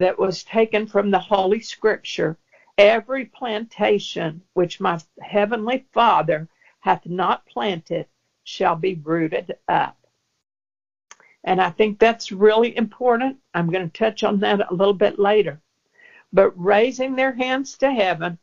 that 0.00 0.18
was 0.18 0.42
taken 0.42 0.88
from 0.88 1.12
the 1.12 1.20
Holy 1.20 1.60
Scripture. 1.60 2.36
Every 2.76 3.26
plantation 3.26 4.42
which 4.54 4.80
my 4.80 4.98
heavenly 5.22 5.86
Father 5.92 6.48
hath 6.80 7.06
not 7.06 7.46
planted 7.46 8.08
shall 8.42 8.74
be 8.74 8.94
rooted 8.94 9.54
up. 9.68 9.96
And 11.44 11.60
I 11.60 11.70
think 11.70 11.98
that's 11.98 12.32
really 12.32 12.74
important. 12.76 13.36
I'm 13.52 13.70
going 13.70 13.88
to 13.88 13.98
touch 13.98 14.24
on 14.24 14.40
that 14.40 14.70
a 14.70 14.74
little 14.74 14.94
bit 14.94 15.18
later. 15.18 15.60
But 16.32 16.50
raising 16.56 17.14
their 17.14 17.32
hands 17.32 17.76
to 17.78 17.92
heaven, 17.92 18.38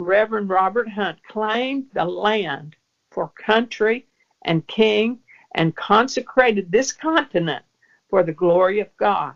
Reverend 0.00 0.48
Robert 0.48 0.88
Hunt 0.88 1.22
claimed 1.22 1.90
the 1.92 2.06
land 2.06 2.74
for 3.10 3.28
country 3.28 4.06
and 4.42 4.66
king 4.66 5.20
and 5.54 5.76
consecrated 5.76 6.72
this 6.72 6.92
continent 6.92 7.64
for 8.08 8.22
the 8.22 8.32
glory 8.32 8.80
of 8.80 8.96
God. 8.96 9.34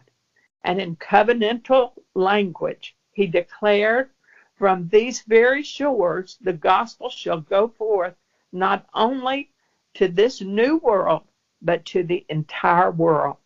And 0.64 0.80
in 0.80 0.96
covenantal 0.96 1.92
language, 2.14 2.96
he 3.12 3.26
declared, 3.26 4.10
From 4.56 4.88
these 4.88 5.22
very 5.22 5.62
shores 5.62 6.38
the 6.40 6.52
gospel 6.52 7.10
shall 7.10 7.40
go 7.40 7.68
forth 7.68 8.14
not 8.52 8.86
only 8.94 9.50
to 9.94 10.08
this 10.08 10.40
new 10.40 10.78
world, 10.78 11.22
but 11.62 11.84
to 11.86 12.02
the 12.02 12.24
entire 12.28 12.90
world. 12.90 13.36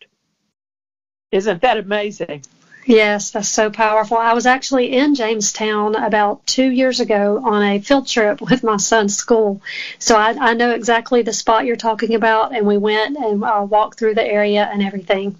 Isn't 1.31 1.61
that 1.61 1.77
amazing? 1.77 2.43
Yes, 2.85 3.31
that's 3.31 3.49
so 3.49 3.71
powerful. 3.71 4.17
I 4.17 4.33
was 4.33 4.45
actually 4.45 4.95
in 4.95 5.15
Jamestown 5.15 5.95
about 5.95 6.45
two 6.45 6.69
years 6.69 6.99
ago 6.99 7.41
on 7.43 7.63
a 7.63 7.79
field 7.79 8.07
trip 8.07 8.41
with 8.41 8.63
my 8.63 8.77
son's 8.77 9.17
school. 9.17 9.61
So 9.97 10.15
I, 10.15 10.35
I 10.39 10.53
know 10.53 10.69
exactly 10.69 11.23
the 11.23 11.33
spot 11.33 11.65
you're 11.65 11.77
talking 11.77 12.13
about, 12.13 12.55
and 12.55 12.67
we 12.67 12.77
went 12.77 13.17
and 13.17 13.43
uh, 13.43 13.65
walked 13.67 13.97
through 13.97 14.13
the 14.13 14.25
area 14.25 14.69
and 14.71 14.83
everything. 14.83 15.35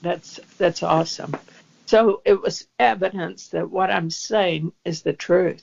That's 0.00 0.40
that's 0.56 0.82
awesome. 0.82 1.36
So 1.86 2.22
it 2.24 2.40
was 2.40 2.66
evidence 2.78 3.48
that 3.48 3.70
what 3.70 3.90
I'm 3.90 4.10
saying 4.10 4.72
is 4.86 5.02
the 5.02 5.12
truth. 5.12 5.62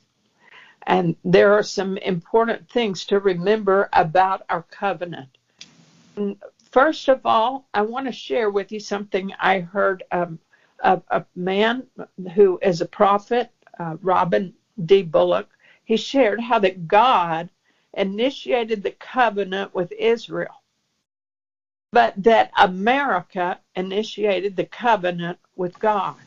And 0.83 1.15
there 1.23 1.53
are 1.53 1.63
some 1.63 1.97
important 1.97 2.69
things 2.69 3.05
to 3.05 3.19
remember 3.19 3.89
about 3.91 4.43
our 4.49 4.63
covenant. 4.63 5.29
First 6.71 7.09
of 7.09 7.25
all, 7.25 7.65
I 7.73 7.81
want 7.83 8.07
to 8.07 8.13
share 8.13 8.49
with 8.49 8.71
you 8.71 8.79
something 8.79 9.33
I 9.39 9.59
heard 9.61 10.03
um, 10.11 10.39
a, 10.83 11.01
a 11.09 11.23
man 11.35 11.87
who 12.35 12.59
is 12.61 12.81
a 12.81 12.85
prophet, 12.85 13.49
uh, 13.79 13.97
Robin 14.01 14.53
D. 14.85 15.03
Bullock, 15.03 15.47
he 15.85 15.97
shared 15.97 16.41
how 16.41 16.59
that 16.59 16.87
God 16.87 17.49
initiated 17.95 18.83
the 18.83 18.91
covenant 18.91 19.73
with 19.75 19.91
Israel, 19.93 20.63
but 21.91 22.13
that 22.23 22.51
America 22.57 23.59
initiated 23.75 24.55
the 24.57 24.65
covenant 24.65 25.39
with 25.55 25.79
God. 25.79 26.17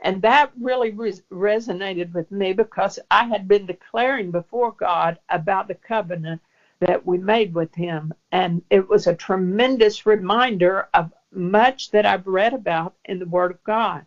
And 0.00 0.22
that 0.22 0.50
really 0.60 0.90
res- 0.92 1.22
resonated 1.32 2.12
with 2.14 2.30
me 2.30 2.52
because 2.52 2.98
I 3.10 3.24
had 3.26 3.48
been 3.48 3.66
declaring 3.66 4.30
before 4.30 4.72
God 4.72 5.18
about 5.30 5.68
the 5.68 5.74
covenant 5.76 6.42
that 6.80 7.06
we 7.06 7.18
made 7.18 7.54
with 7.54 7.74
Him. 7.74 8.12
And 8.32 8.62
it 8.70 8.88
was 8.88 9.06
a 9.06 9.14
tremendous 9.14 10.06
reminder 10.06 10.88
of 10.94 11.12
much 11.32 11.90
that 11.90 12.06
I've 12.06 12.26
read 12.26 12.54
about 12.54 12.94
in 13.04 13.18
the 13.18 13.26
Word 13.26 13.52
of 13.52 13.64
God. 13.64 14.04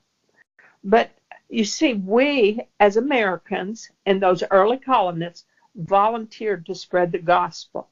But 0.84 1.12
you 1.50 1.64
see, 1.64 1.94
we 1.94 2.62
as 2.80 2.98
Americans 2.98 3.90
and 4.06 4.22
those 4.22 4.44
early 4.52 4.78
colonists 4.78 5.46
volunteered 5.76 6.66
to 6.66 6.76
spread 6.76 7.12
the 7.12 7.20
gospel. 7.20 7.90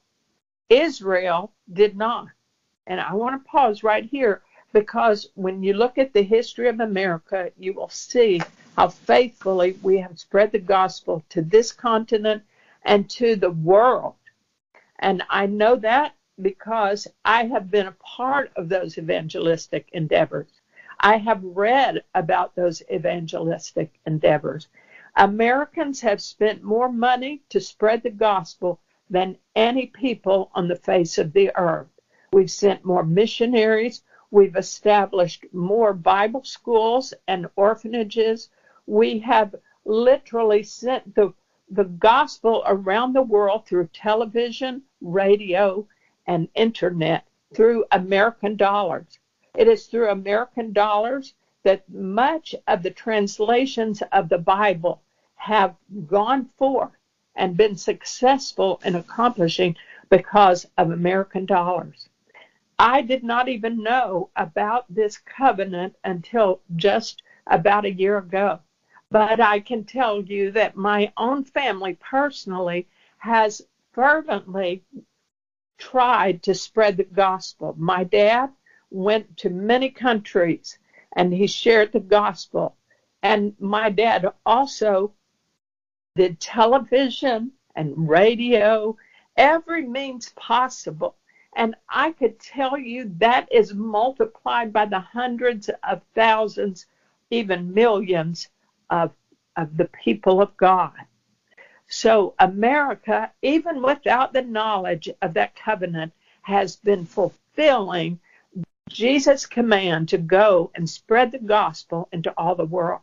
Israel 0.68 1.52
did 1.72 1.96
not. 1.96 2.28
And 2.86 3.00
I 3.00 3.14
want 3.14 3.42
to 3.42 3.48
pause 3.48 3.82
right 3.82 4.04
here 4.04 4.42
because 4.72 5.28
when 5.34 5.62
you 5.62 5.72
look 5.72 5.96
at 5.96 6.12
the 6.12 6.22
history 6.22 6.68
of 6.68 6.80
America, 6.80 7.50
you 7.56 7.72
will 7.72 7.88
see 7.88 8.42
how 8.76 8.88
faithfully 8.88 9.78
we 9.82 9.98
have 9.98 10.18
spread 10.18 10.52
the 10.52 10.58
gospel 10.58 11.24
to 11.30 11.40
this 11.40 11.72
continent 11.72 12.42
and 12.84 13.08
to 13.10 13.36
the 13.36 13.50
world. 13.50 14.14
And 14.98 15.22
I 15.28 15.46
know 15.46 15.76
that 15.76 16.14
because 16.40 17.06
I 17.24 17.44
have 17.46 17.70
been 17.70 17.86
a 17.86 17.92
part 17.92 18.50
of 18.56 18.68
those 18.68 18.98
evangelistic 18.98 19.88
endeavors. 19.92 20.48
I 21.00 21.18
have 21.18 21.42
read 21.42 22.02
about 22.14 22.54
those 22.54 22.82
evangelistic 22.90 23.90
endeavors. 24.06 24.68
Americans 25.16 26.00
have 26.00 26.20
spent 26.20 26.62
more 26.62 26.90
money 26.90 27.42
to 27.50 27.60
spread 27.60 28.02
the 28.02 28.10
gospel 28.10 28.80
than 29.08 29.36
any 29.54 29.86
people 29.86 30.50
on 30.54 30.68
the 30.68 30.76
face 30.76 31.18
of 31.18 31.32
the 31.32 31.50
earth. 31.56 31.88
We've 32.32 32.50
sent 32.50 32.84
more 32.84 33.02
missionaries. 33.02 34.02
We've 34.30 34.56
established 34.56 35.46
more 35.52 35.92
Bible 35.92 36.44
schools 36.44 37.14
and 37.28 37.46
orphanages. 37.56 38.50
We 38.86 39.18
have 39.20 39.54
literally 39.84 40.62
sent 40.62 41.14
the 41.14 41.32
the 41.68 41.84
gospel 41.84 42.62
around 42.66 43.12
the 43.12 43.22
world 43.22 43.66
through 43.66 43.88
television, 43.92 44.82
radio, 45.00 45.86
and 46.26 46.48
internet 46.54 47.24
through 47.54 47.84
American 47.92 48.56
dollars. 48.56 49.18
It 49.56 49.68
is 49.68 49.86
through 49.86 50.10
American 50.10 50.72
dollars 50.72 51.34
that 51.64 51.88
much 51.88 52.54
of 52.68 52.82
the 52.82 52.90
translations 52.90 54.02
of 54.12 54.28
the 54.28 54.38
Bible 54.38 55.00
have 55.34 55.74
gone 56.06 56.44
forth 56.44 56.92
and 57.34 57.56
been 57.56 57.76
successful 57.76 58.80
in 58.84 58.94
accomplishing 58.94 59.76
because 60.08 60.66
of 60.78 60.90
American 60.90 61.46
dollars. 61.46 62.08
I 62.78 63.02
did 63.02 63.24
not 63.24 63.48
even 63.48 63.82
know 63.82 64.30
about 64.36 64.84
this 64.88 65.18
covenant 65.18 65.96
until 66.04 66.60
just 66.76 67.22
about 67.46 67.84
a 67.84 67.92
year 67.92 68.18
ago. 68.18 68.60
But 69.10 69.40
I 69.40 69.60
can 69.60 69.84
tell 69.84 70.20
you 70.20 70.50
that 70.52 70.76
my 70.76 71.12
own 71.16 71.44
family 71.44 71.94
personally 71.94 72.86
has 73.18 73.62
fervently 73.92 74.82
tried 75.78 76.42
to 76.42 76.54
spread 76.54 76.96
the 76.96 77.04
gospel. 77.04 77.74
My 77.78 78.04
dad 78.04 78.50
went 78.90 79.36
to 79.38 79.50
many 79.50 79.90
countries 79.90 80.78
and 81.14 81.32
he 81.32 81.46
shared 81.46 81.92
the 81.92 82.00
gospel. 82.00 82.74
And 83.22 83.54
my 83.60 83.90
dad 83.90 84.26
also 84.44 85.12
did 86.16 86.40
television 86.40 87.52
and 87.74 88.08
radio, 88.08 88.96
every 89.36 89.86
means 89.86 90.30
possible 90.30 91.16
and 91.56 91.74
I 91.88 92.12
could 92.12 92.38
tell 92.38 92.76
you 92.76 93.10
that 93.16 93.50
is 93.50 93.72
multiplied 93.72 94.72
by 94.74 94.84
the 94.84 95.00
hundreds 95.00 95.70
of 95.82 96.02
thousands, 96.14 96.86
even 97.30 97.72
millions 97.72 98.48
of, 98.90 99.12
of 99.56 99.76
the 99.76 99.88
people 100.04 100.40
of 100.40 100.56
God. 100.56 100.92
So 101.88 102.34
America, 102.38 103.30
even 103.42 103.80
without 103.82 104.32
the 104.32 104.42
knowledge 104.42 105.08
of 105.22 105.34
that 105.34 105.54
covenant, 105.54 106.12
has 106.42 106.76
been 106.76 107.04
fulfilling 107.04 108.20
Jesus' 108.88 109.46
command 109.46 110.08
to 110.08 110.18
go 110.18 110.70
and 110.74 110.88
spread 110.88 111.32
the 111.32 111.38
gospel 111.38 112.08
into 112.12 112.32
all 112.36 112.54
the 112.54 112.64
world. 112.64 113.02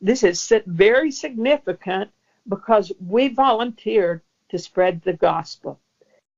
This 0.00 0.22
is 0.22 0.52
very 0.66 1.10
significant 1.10 2.10
because 2.48 2.92
we 3.00 3.28
volunteered 3.28 4.22
to 4.50 4.58
spread 4.58 5.02
the 5.02 5.14
gospel. 5.14 5.80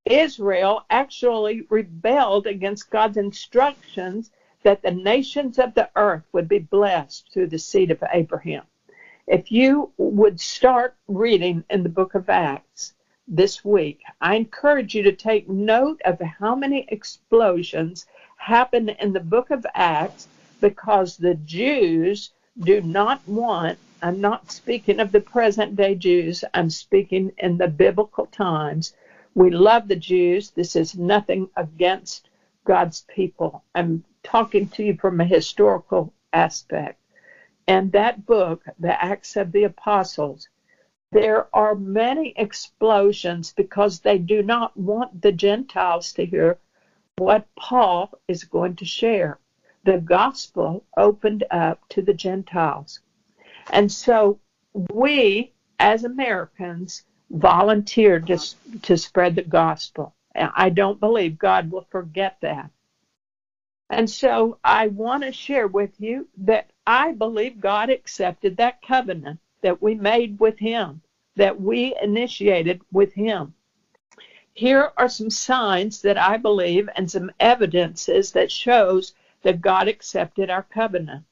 Israel 0.04 0.86
actually 0.88 1.62
rebelled 1.68 2.46
against 2.46 2.90
God's 2.90 3.16
instructions 3.16 4.30
that 4.62 4.82
the 4.82 4.90
nations 4.90 5.58
of 5.58 5.74
the 5.74 5.88
earth 5.96 6.24
would 6.32 6.48
be 6.48 6.58
blessed 6.58 7.30
through 7.32 7.46
the 7.48 7.58
seed 7.58 7.90
of 7.90 8.02
Abraham. 8.12 8.64
If 9.26 9.52
you 9.52 9.92
would 9.98 10.40
start 10.40 10.96
reading 11.06 11.64
in 11.70 11.82
the 11.82 11.88
book 11.88 12.14
of 12.14 12.28
Acts 12.28 12.94
this 13.26 13.64
week, 13.64 14.00
I 14.20 14.36
encourage 14.36 14.94
you 14.94 15.02
to 15.02 15.12
take 15.12 15.48
note 15.48 16.00
of 16.04 16.20
how 16.20 16.54
many 16.54 16.86
explosions 16.88 18.06
happen 18.36 18.88
in 18.88 19.12
the 19.12 19.20
book 19.20 19.50
of 19.50 19.66
Acts 19.74 20.28
because 20.60 21.16
the 21.16 21.34
Jews 21.34 22.30
do 22.58 22.80
not 22.80 23.20
want, 23.28 23.78
I'm 24.02 24.20
not 24.20 24.50
speaking 24.50 24.98
of 24.98 25.12
the 25.12 25.20
present 25.20 25.76
day 25.76 25.94
Jews, 25.94 26.44
I'm 26.54 26.70
speaking 26.70 27.32
in 27.38 27.58
the 27.58 27.68
biblical 27.68 28.26
times 28.26 28.94
we 29.34 29.50
love 29.50 29.86
the 29.86 29.96
Jews. 29.96 30.50
This 30.50 30.74
is 30.74 30.96
nothing 30.96 31.48
against 31.56 32.28
God's 32.64 33.04
people. 33.14 33.62
I'm 33.74 34.02
talking 34.22 34.68
to 34.68 34.82
you 34.82 34.96
from 34.96 35.20
a 35.20 35.24
historical 35.24 36.12
aspect. 36.32 37.00
And 37.66 37.92
that 37.92 38.24
book, 38.26 38.64
The 38.78 39.02
Acts 39.02 39.36
of 39.36 39.52
the 39.52 39.64
Apostles, 39.64 40.48
there 41.12 41.54
are 41.54 41.74
many 41.74 42.34
explosions 42.36 43.52
because 43.52 44.00
they 44.00 44.18
do 44.18 44.42
not 44.42 44.76
want 44.76 45.22
the 45.22 45.32
Gentiles 45.32 46.12
to 46.14 46.24
hear 46.26 46.58
what 47.16 47.46
Paul 47.56 48.10
is 48.28 48.44
going 48.44 48.76
to 48.76 48.84
share. 48.84 49.38
The 49.84 49.98
gospel 49.98 50.84
opened 50.96 51.44
up 51.50 51.80
to 51.90 52.02
the 52.02 52.14
Gentiles. 52.14 53.00
And 53.70 53.90
so 53.90 54.38
we, 54.92 55.52
as 55.78 56.04
Americans, 56.04 57.04
volunteered 57.30 58.26
to, 58.26 58.38
to 58.82 58.96
spread 58.96 59.34
the 59.34 59.42
gospel. 59.42 60.14
I 60.34 60.70
don't 60.70 61.00
believe 61.00 61.38
God 61.38 61.70
will 61.70 61.86
forget 61.90 62.36
that. 62.42 62.70
And 63.90 64.10
so 64.10 64.58
I 64.64 64.88
want 64.88 65.22
to 65.22 65.32
share 65.32 65.66
with 65.66 65.98
you 65.98 66.28
that 66.38 66.70
I 66.86 67.12
believe 67.12 67.60
God 67.60 67.90
accepted 67.90 68.56
that 68.56 68.82
covenant 68.82 69.40
that 69.62 69.80
we 69.80 69.94
made 69.94 70.38
with 70.38 70.58
Him, 70.58 71.00
that 71.36 71.60
we 71.60 71.94
initiated 72.02 72.82
with 72.92 73.12
Him. 73.14 73.54
Here 74.52 74.90
are 74.96 75.08
some 75.08 75.30
signs 75.30 76.02
that 76.02 76.18
I 76.18 76.36
believe 76.36 76.88
and 76.96 77.10
some 77.10 77.30
evidences 77.40 78.32
that 78.32 78.50
shows 78.50 79.14
that 79.42 79.60
God 79.60 79.88
accepted 79.88 80.50
our 80.50 80.64
covenant. 80.64 81.24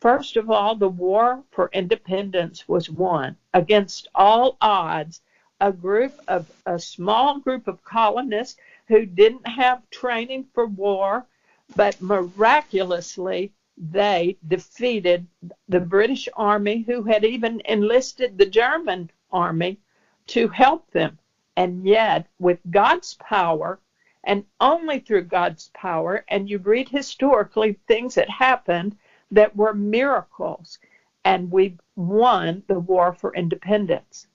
First 0.00 0.36
of 0.36 0.50
all, 0.50 0.74
the 0.74 0.88
war 0.88 1.42
for 1.50 1.70
independence 1.72 2.68
was 2.68 2.90
won 2.90 3.36
against 3.54 4.08
all 4.14 4.56
odds. 4.60 5.22
A 5.60 5.72
group 5.72 6.20
of 6.28 6.50
a 6.66 6.78
small 6.78 7.40
group 7.40 7.66
of 7.66 7.82
colonists 7.82 8.60
who 8.88 9.06
didn't 9.06 9.46
have 9.48 9.88
training 9.90 10.46
for 10.52 10.66
war, 10.66 11.26
but 11.76 12.00
miraculously 12.00 13.52
they 13.76 14.36
defeated 14.48 15.26
the 15.68 15.80
British 15.80 16.28
army, 16.34 16.82
who 16.82 17.02
had 17.04 17.24
even 17.24 17.62
enlisted 17.64 18.36
the 18.36 18.46
German 18.46 19.10
army 19.30 19.78
to 20.26 20.48
help 20.48 20.90
them. 20.90 21.18
And 21.56 21.86
yet, 21.86 22.26
with 22.38 22.58
God's 22.70 23.14
power, 23.14 23.78
and 24.24 24.44
only 24.60 24.98
through 24.98 25.22
God's 25.22 25.70
power, 25.74 26.24
and 26.28 26.50
you 26.50 26.58
read 26.58 26.88
historically 26.88 27.78
things 27.86 28.14
that 28.16 28.28
happened 28.28 28.96
that 29.30 29.54
were 29.54 29.74
miracles. 29.74 30.78
And 31.24 31.50
we 31.50 31.76
won 31.96 32.62
the 32.66 32.80
war 32.80 33.12
for 33.12 33.34
independence. 33.34 34.26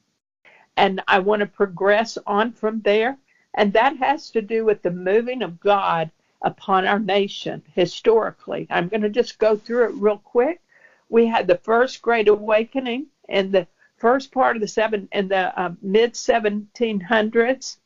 And 0.77 1.01
I 1.07 1.19
want 1.19 1.41
to 1.41 1.45
progress 1.45 2.17
on 2.25 2.53
from 2.53 2.81
there. 2.81 3.17
And 3.53 3.73
that 3.73 3.97
has 3.97 4.31
to 4.31 4.41
do 4.41 4.65
with 4.65 4.81
the 4.81 4.91
moving 4.91 5.43
of 5.43 5.59
God 5.59 6.11
upon 6.43 6.85
our 6.85 6.99
nation 6.99 7.63
historically. 7.73 8.67
I'm 8.69 8.89
going 8.89 9.01
to 9.01 9.09
just 9.09 9.39
go 9.39 9.55
through 9.55 9.85
it 9.85 9.95
real 9.95 10.17
quick. 10.17 10.61
We 11.09 11.25
had 11.25 11.47
the 11.47 11.57
first 11.57 12.01
Great 12.01 12.27
Awakening 12.27 13.07
in 13.29 13.51
the 13.51 13.67
first 13.97 14.31
part 14.31 14.57
of 14.57 14.61
the 14.61 14.67
seven 14.67 15.07
in 15.11 15.29
the 15.29 15.57
uh, 15.59 15.71
mid 15.81 16.13
1700s, 16.13 17.77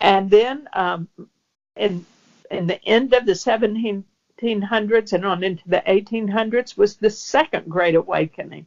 and 0.00 0.30
then 0.30 0.68
um, 0.74 1.08
in 1.76 2.04
in 2.50 2.66
the 2.66 2.84
end 2.84 3.14
of 3.14 3.24
the 3.24 3.32
1700s 3.32 5.12
and 5.12 5.24
on 5.24 5.42
into 5.42 5.66
the 5.66 5.82
1800s 5.86 6.76
was 6.76 6.96
the 6.96 7.08
Second 7.08 7.70
Great 7.70 7.94
Awakening. 7.94 8.66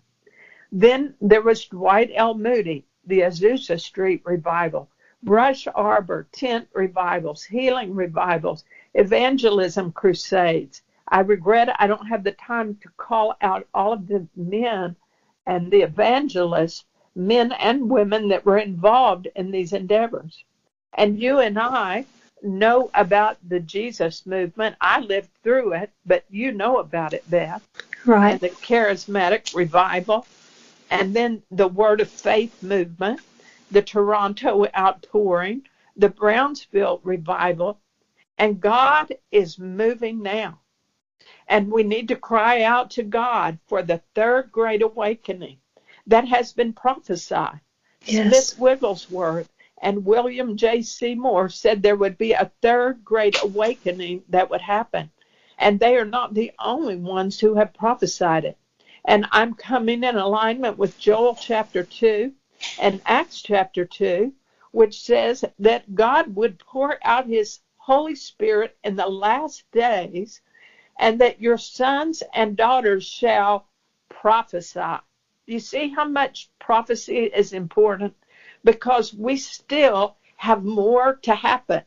Then 0.71 1.13
there 1.21 1.43
was 1.43 1.65
Dwight 1.65 2.09
L. 2.15 2.33
Moody, 2.33 2.85
the 3.05 3.19
Azusa 3.19 3.79
Street 3.79 4.23
revival, 4.25 4.89
Brush 5.25 5.67
Arbor 5.73 6.27
tent 6.31 6.67
revivals, 6.73 7.43
healing 7.43 7.95
revivals, 7.95 8.63
evangelism 8.93 9.91
crusades. 9.91 10.83
I 11.07 11.21
regret 11.21 11.75
I 11.79 11.87
don't 11.87 12.07
have 12.07 12.23
the 12.23 12.31
time 12.31 12.75
to 12.83 12.89
call 12.97 13.35
out 13.41 13.67
all 13.73 13.93
of 13.93 14.07
the 14.07 14.27
men 14.35 14.95
and 15.47 15.71
the 15.71 15.81
evangelists, 15.81 16.85
men 17.15 17.51
and 17.53 17.89
women 17.89 18.27
that 18.29 18.45
were 18.45 18.59
involved 18.59 19.27
in 19.35 19.51
these 19.51 19.73
endeavors. 19.73 20.43
And 20.93 21.19
you 21.19 21.39
and 21.39 21.57
I 21.59 22.05
know 22.43 22.91
about 22.93 23.37
the 23.47 23.59
Jesus 23.59 24.25
movement. 24.25 24.75
I 24.79 24.99
lived 24.99 25.29
through 25.43 25.73
it, 25.73 25.89
but 26.05 26.23
you 26.29 26.51
know 26.51 26.77
about 26.77 27.13
it, 27.13 27.29
Beth. 27.29 27.67
Right. 28.05 28.31
And 28.31 28.39
the 28.39 28.49
charismatic 28.49 29.55
revival, 29.55 30.25
and 30.91 31.15
then 31.15 31.41
the 31.49 31.67
Word 31.67 32.01
of 32.01 32.09
Faith 32.09 32.61
movement, 32.61 33.21
the 33.71 33.81
Toronto 33.81 34.65
outpouring, 34.77 35.63
the 35.95 36.09
Brownsville 36.09 37.01
revival. 37.03 37.79
And 38.37 38.59
God 38.59 39.15
is 39.31 39.57
moving 39.57 40.21
now. 40.21 40.59
And 41.47 41.71
we 41.71 41.83
need 41.83 42.07
to 42.09 42.15
cry 42.15 42.63
out 42.63 42.91
to 42.91 43.03
God 43.03 43.57
for 43.67 43.81
the 43.81 44.01
third 44.13 44.51
great 44.51 44.81
awakening 44.81 45.57
that 46.07 46.27
has 46.27 46.53
been 46.53 46.73
prophesied. 46.73 47.59
Yes. 48.05 48.27
Smith 48.27 48.59
Wigglesworth 48.59 49.49
and 49.81 50.05
William 50.05 50.57
J. 50.57 50.81
Seymour 50.81 51.49
said 51.49 51.81
there 51.81 51.95
would 51.95 52.17
be 52.17 52.33
a 52.33 52.51
third 52.61 53.03
great 53.03 53.37
awakening 53.41 54.23
that 54.29 54.49
would 54.49 54.61
happen. 54.61 55.11
And 55.57 55.79
they 55.79 55.95
are 55.95 56.05
not 56.05 56.33
the 56.33 56.51
only 56.59 56.95
ones 56.95 57.39
who 57.39 57.55
have 57.55 57.73
prophesied 57.73 58.45
it. 58.45 58.57
And 59.05 59.25
I'm 59.31 59.53
coming 59.53 60.03
in 60.03 60.15
alignment 60.15 60.77
with 60.77 60.99
Joel 60.99 61.35
chapter 61.35 61.83
2 61.83 62.33
and 62.77 63.01
Acts 63.05 63.41
chapter 63.41 63.85
2, 63.85 64.33
which 64.71 65.01
says 65.01 65.45
that 65.59 65.95
God 65.95 66.35
would 66.35 66.59
pour 66.59 66.97
out 67.03 67.25
his 67.25 67.59
Holy 67.77 68.15
Spirit 68.15 68.75
in 68.83 68.95
the 68.95 69.07
last 69.07 69.63
days, 69.71 70.41
and 70.99 71.19
that 71.21 71.41
your 71.41 71.57
sons 71.57 72.23
and 72.33 72.57
daughters 72.57 73.03
shall 73.05 73.65
prophesy. 74.09 74.97
You 75.47 75.59
see 75.59 75.89
how 75.89 76.05
much 76.05 76.49
prophecy 76.59 77.25
is 77.25 77.53
important? 77.53 78.13
Because 78.63 79.13
we 79.13 79.37
still 79.37 80.15
have 80.37 80.63
more 80.63 81.17
to 81.23 81.35
happen 81.35 81.83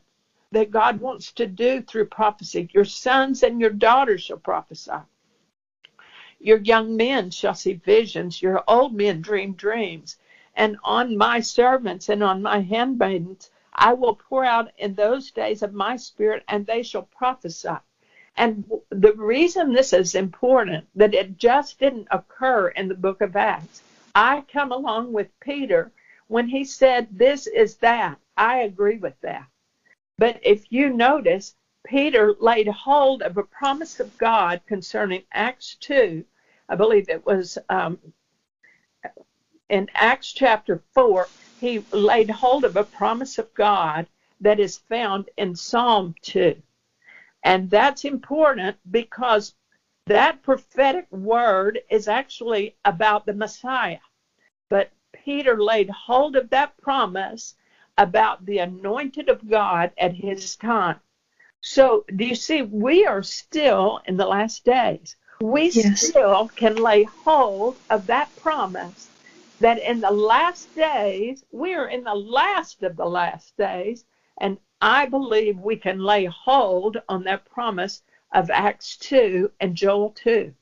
that 0.51 0.71
God 0.71 0.99
wants 1.01 1.31
to 1.33 1.47
do 1.47 1.81
through 1.81 2.05
prophecy. 2.05 2.69
Your 2.73 2.85
sons 2.85 3.43
and 3.43 3.61
your 3.61 3.69
daughters 3.71 4.21
shall 4.21 4.37
prophesy. 4.37 4.91
Your 6.39 6.57
young 6.59 6.97
men 6.97 7.31
shall 7.31 7.55
see 7.55 7.73
visions. 7.73 8.41
Your 8.41 8.63
old 8.67 8.93
men 8.93 9.21
dream 9.21 9.53
dreams. 9.53 10.17
And 10.59 10.77
on 10.83 11.17
my 11.17 11.39
servants 11.39 12.09
and 12.09 12.21
on 12.21 12.41
my 12.43 12.59
handmaidens 12.59 13.49
I 13.73 13.93
will 13.93 14.15
pour 14.15 14.43
out 14.43 14.71
in 14.77 14.93
those 14.93 15.31
days 15.31 15.63
of 15.63 15.73
my 15.73 15.95
spirit, 15.95 16.43
and 16.49 16.65
they 16.65 16.83
shall 16.83 17.03
prophesy. 17.03 17.77
And 18.35 18.69
the 18.89 19.13
reason 19.13 19.71
this 19.71 19.93
is 19.93 20.15
important, 20.15 20.87
that 20.95 21.13
it 21.13 21.37
just 21.37 21.79
didn't 21.79 22.09
occur 22.11 22.67
in 22.69 22.89
the 22.89 22.95
book 22.95 23.21
of 23.21 23.37
Acts. 23.37 23.81
I 24.13 24.43
come 24.51 24.73
along 24.73 25.13
with 25.13 25.39
Peter 25.39 25.93
when 26.27 26.49
he 26.49 26.65
said, 26.65 27.07
This 27.09 27.47
is 27.47 27.77
that. 27.77 28.19
I 28.35 28.59
agree 28.59 28.97
with 28.97 29.19
that. 29.21 29.47
But 30.17 30.41
if 30.43 30.71
you 30.73 30.89
notice, 30.89 31.55
Peter 31.85 32.35
laid 32.37 32.67
hold 32.67 33.21
of 33.21 33.37
a 33.37 33.43
promise 33.43 34.01
of 34.01 34.17
God 34.17 34.59
concerning 34.67 35.23
Acts 35.31 35.75
2. 35.75 36.25
I 36.67 36.75
believe 36.75 37.07
it 37.07 37.25
was 37.25 37.57
um, 37.69 37.97
in 39.69 39.87
Acts 39.93 40.31
chapter 40.31 40.81
4. 40.93 41.27
He 41.59 41.79
laid 41.91 42.29
hold 42.29 42.65
of 42.65 42.75
a 42.75 42.83
promise 42.83 43.37
of 43.37 43.53
God 43.53 44.07
that 44.41 44.59
is 44.59 44.77
found 44.77 45.29
in 45.37 45.55
Psalm 45.55 46.15
2. 46.21 46.61
And 47.43 47.69
that's 47.69 48.03
important 48.03 48.77
because 48.89 49.53
that 50.07 50.41
prophetic 50.41 51.11
word 51.11 51.79
is 51.89 52.07
actually 52.07 52.75
about 52.83 53.25
the 53.25 53.33
Messiah. 53.33 53.99
But 54.69 54.91
Peter 55.11 55.61
laid 55.61 55.89
hold 55.89 56.35
of 56.35 56.49
that 56.49 56.75
promise 56.77 57.55
about 57.97 58.45
the 58.45 58.59
anointed 58.59 59.29
of 59.29 59.49
God 59.49 59.91
at 59.97 60.13
his 60.13 60.55
time. 60.55 60.99
So, 61.61 62.05
do 62.15 62.23
you 62.23 62.35
see, 62.35 62.61
we 62.61 63.05
are 63.05 63.21
still 63.21 63.99
in 64.05 64.15
the 64.15 64.25
last 64.25 64.63
days. 64.63 65.17
We 65.41 65.69
yes. 65.69 66.07
still 66.07 66.47
can 66.55 66.77
lay 66.77 67.03
hold 67.03 67.77
of 67.89 68.07
that 68.07 68.33
promise 68.37 69.08
that 69.59 69.77
in 69.79 70.01
the 70.01 70.11
last 70.11 70.73
days, 70.75 71.43
we 71.51 71.73
are 71.73 71.87
in 71.87 72.03
the 72.03 72.15
last 72.15 72.83
of 72.83 72.95
the 72.95 73.05
last 73.05 73.55
days, 73.57 74.05
and 74.39 74.57
I 74.81 75.05
believe 75.05 75.59
we 75.59 75.75
can 75.75 75.99
lay 75.99 76.25
hold 76.25 76.97
on 77.09 77.23
that 77.25 77.45
promise 77.45 78.01
of 78.33 78.49
Acts 78.49 78.95
2 78.97 79.51
and 79.59 79.75
Joel 79.75 80.11
2 80.11 80.53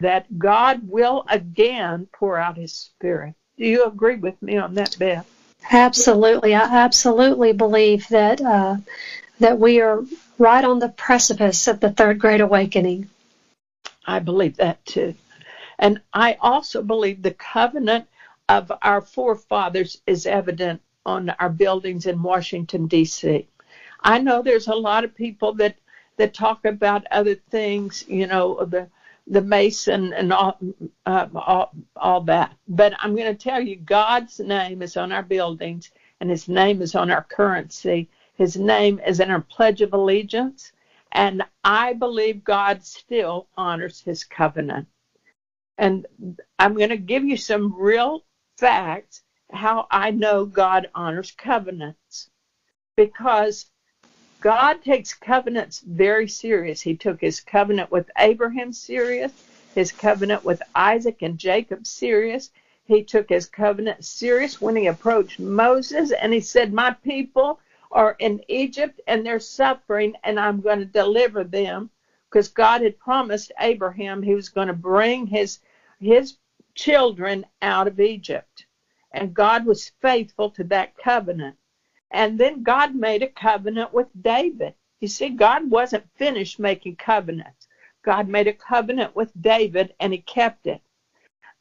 that 0.00 0.38
God 0.38 0.88
will 0.88 1.24
again 1.28 2.06
pour 2.12 2.36
out 2.36 2.56
his 2.56 2.72
spirit. 2.72 3.34
Do 3.56 3.64
you 3.64 3.86
agree 3.86 4.16
with 4.16 4.40
me 4.42 4.58
on 4.58 4.74
that, 4.74 4.96
Beth? 4.98 5.26
Absolutely. 5.70 6.54
I 6.54 6.62
absolutely 6.62 7.52
believe 7.52 8.06
that 8.08 8.40
uh, 8.40 8.76
that 9.40 9.58
we 9.58 9.80
are 9.80 10.02
right 10.38 10.64
on 10.64 10.78
the 10.78 10.88
precipice 10.88 11.66
of 11.66 11.80
the 11.80 11.90
third 11.90 12.18
great 12.18 12.40
awakening. 12.40 13.08
I 14.06 14.18
believe 14.18 14.56
that 14.56 14.84
too. 14.84 15.14
And 15.78 16.00
I 16.12 16.36
also 16.40 16.82
believe 16.82 17.22
the 17.22 17.32
covenant 17.32 18.06
of 18.48 18.72
our 18.82 19.02
forefathers 19.02 19.98
is 20.06 20.26
evident 20.26 20.82
on 21.06 21.30
our 21.40 21.50
buildings 21.50 22.06
in 22.06 22.22
Washington 22.22 22.86
D.C. 22.86 23.46
I 24.02 24.18
know 24.18 24.42
there's 24.42 24.68
a 24.68 24.74
lot 24.74 25.04
of 25.04 25.14
people 25.14 25.54
that 25.54 25.76
that 26.18 26.34
talk 26.34 26.64
about 26.64 27.04
other 27.12 27.36
things, 27.50 28.04
you 28.08 28.26
know, 28.26 28.64
the 28.64 28.88
the 29.28 29.42
Mason 29.42 30.12
and 30.14 30.32
all, 30.32 30.58
uh, 31.06 31.26
all, 31.36 31.70
all 31.96 32.22
that. 32.22 32.56
But 32.68 32.94
I'm 32.98 33.14
going 33.14 33.34
to 33.34 33.34
tell 33.42 33.60
you, 33.60 33.76
God's 33.76 34.40
name 34.40 34.82
is 34.82 34.96
on 34.96 35.12
our 35.12 35.22
buildings, 35.22 35.90
and 36.20 36.30
His 36.30 36.48
name 36.48 36.82
is 36.82 36.96
on 36.96 37.10
our 37.10 37.22
currency. 37.22 38.08
His 38.36 38.56
name 38.56 39.00
is 39.06 39.20
in 39.20 39.30
our 39.30 39.42
Pledge 39.42 39.82
of 39.82 39.92
Allegiance, 39.94 40.72
and 41.12 41.42
I 41.64 41.92
believe 41.94 42.44
God 42.44 42.84
still 42.84 43.46
honors 43.56 44.00
His 44.00 44.24
covenant. 44.24 44.88
And 45.78 46.06
I'm 46.58 46.74
going 46.74 46.90
to 46.90 46.96
give 46.96 47.24
you 47.24 47.36
some 47.36 47.74
real 47.78 48.22
facts 48.56 49.22
how 49.52 49.86
I 49.90 50.10
know 50.10 50.44
God 50.44 50.88
honors 50.94 51.30
covenants 51.30 52.30
because 52.96 53.66
God 54.40 54.82
takes 54.82 55.14
covenants 55.14 55.80
very 55.80 56.28
serious. 56.28 56.80
He 56.80 56.96
took 56.96 57.20
his 57.20 57.40
covenant 57.40 57.90
with 57.90 58.10
Abraham 58.18 58.72
serious, 58.72 59.32
his 59.74 59.92
covenant 59.92 60.44
with 60.44 60.62
Isaac 60.74 61.22
and 61.22 61.38
Jacob 61.38 61.86
serious. 61.86 62.50
He 62.84 63.02
took 63.02 63.28
his 63.28 63.46
covenant 63.46 64.04
serious 64.04 64.60
when 64.60 64.76
he 64.76 64.86
approached 64.86 65.38
Moses 65.38 66.12
and 66.12 66.32
he 66.32 66.40
said, 66.40 66.72
My 66.72 66.92
people 66.92 67.60
are 67.90 68.16
in 68.18 68.42
Egypt 68.48 69.00
and 69.06 69.24
they're 69.24 69.40
suffering, 69.40 70.14
and 70.24 70.38
I'm 70.38 70.60
going 70.60 70.80
to 70.80 70.84
deliver 70.84 71.44
them. 71.44 71.90
Because 72.30 72.48
God 72.48 72.82
had 72.82 72.98
promised 72.98 73.52
Abraham 73.60 74.22
he 74.22 74.34
was 74.34 74.48
going 74.48 74.68
to 74.68 74.74
bring 74.74 75.26
his 75.26 75.60
his 76.00 76.36
children 76.76 77.44
out 77.62 77.88
of 77.88 77.98
Egypt. 77.98 78.66
And 79.12 79.34
God 79.34 79.66
was 79.66 79.92
faithful 80.00 80.50
to 80.50 80.64
that 80.64 80.96
covenant. 80.96 81.56
And 82.12 82.38
then 82.38 82.62
God 82.62 82.94
made 82.94 83.22
a 83.22 83.28
covenant 83.28 83.92
with 83.92 84.06
David. 84.22 84.74
You 85.00 85.08
see, 85.08 85.30
God 85.30 85.68
wasn't 85.70 86.08
finished 86.16 86.60
making 86.60 86.96
covenants. 86.96 87.66
God 88.04 88.28
made 88.28 88.46
a 88.46 88.52
covenant 88.52 89.16
with 89.16 89.32
David 89.40 89.92
and 89.98 90.12
he 90.12 90.20
kept 90.20 90.68
it. 90.68 90.80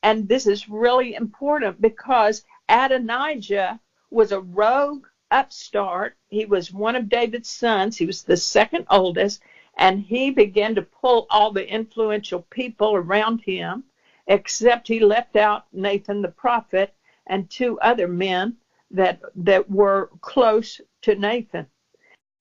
And 0.03 0.27
this 0.27 0.45
is 0.45 0.69
really 0.69 1.15
important 1.15 1.81
because 1.81 2.43
Adonijah 2.69 3.79
was 4.11 4.31
a 4.31 4.39
rogue 4.39 5.07
upstart. 5.31 6.15
He 6.29 6.45
was 6.45 6.71
one 6.71 6.95
of 6.95 7.09
David's 7.09 7.49
sons. 7.49 7.97
He 7.97 8.05
was 8.05 8.21
the 8.21 8.37
second 8.37 8.85
oldest. 8.91 9.41
And 9.77 9.99
he 9.99 10.29
began 10.29 10.75
to 10.75 10.83
pull 10.83 11.25
all 11.29 11.51
the 11.51 11.67
influential 11.67 12.45
people 12.51 12.95
around 12.95 13.41
him, 13.41 13.83
except 14.27 14.87
he 14.87 14.99
left 14.99 15.35
out 15.35 15.65
Nathan 15.71 16.21
the 16.21 16.29
prophet 16.29 16.93
and 17.27 17.49
two 17.49 17.79
other 17.79 18.07
men 18.07 18.55
that 18.91 19.19
that 19.35 19.69
were 19.69 20.09
close 20.21 20.79
to 21.01 21.15
Nathan. 21.15 21.67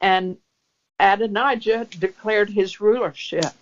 And 0.01 0.37
Adonijah 1.01 1.87
declared 1.99 2.51
his 2.51 2.81
rulership. 2.81 3.53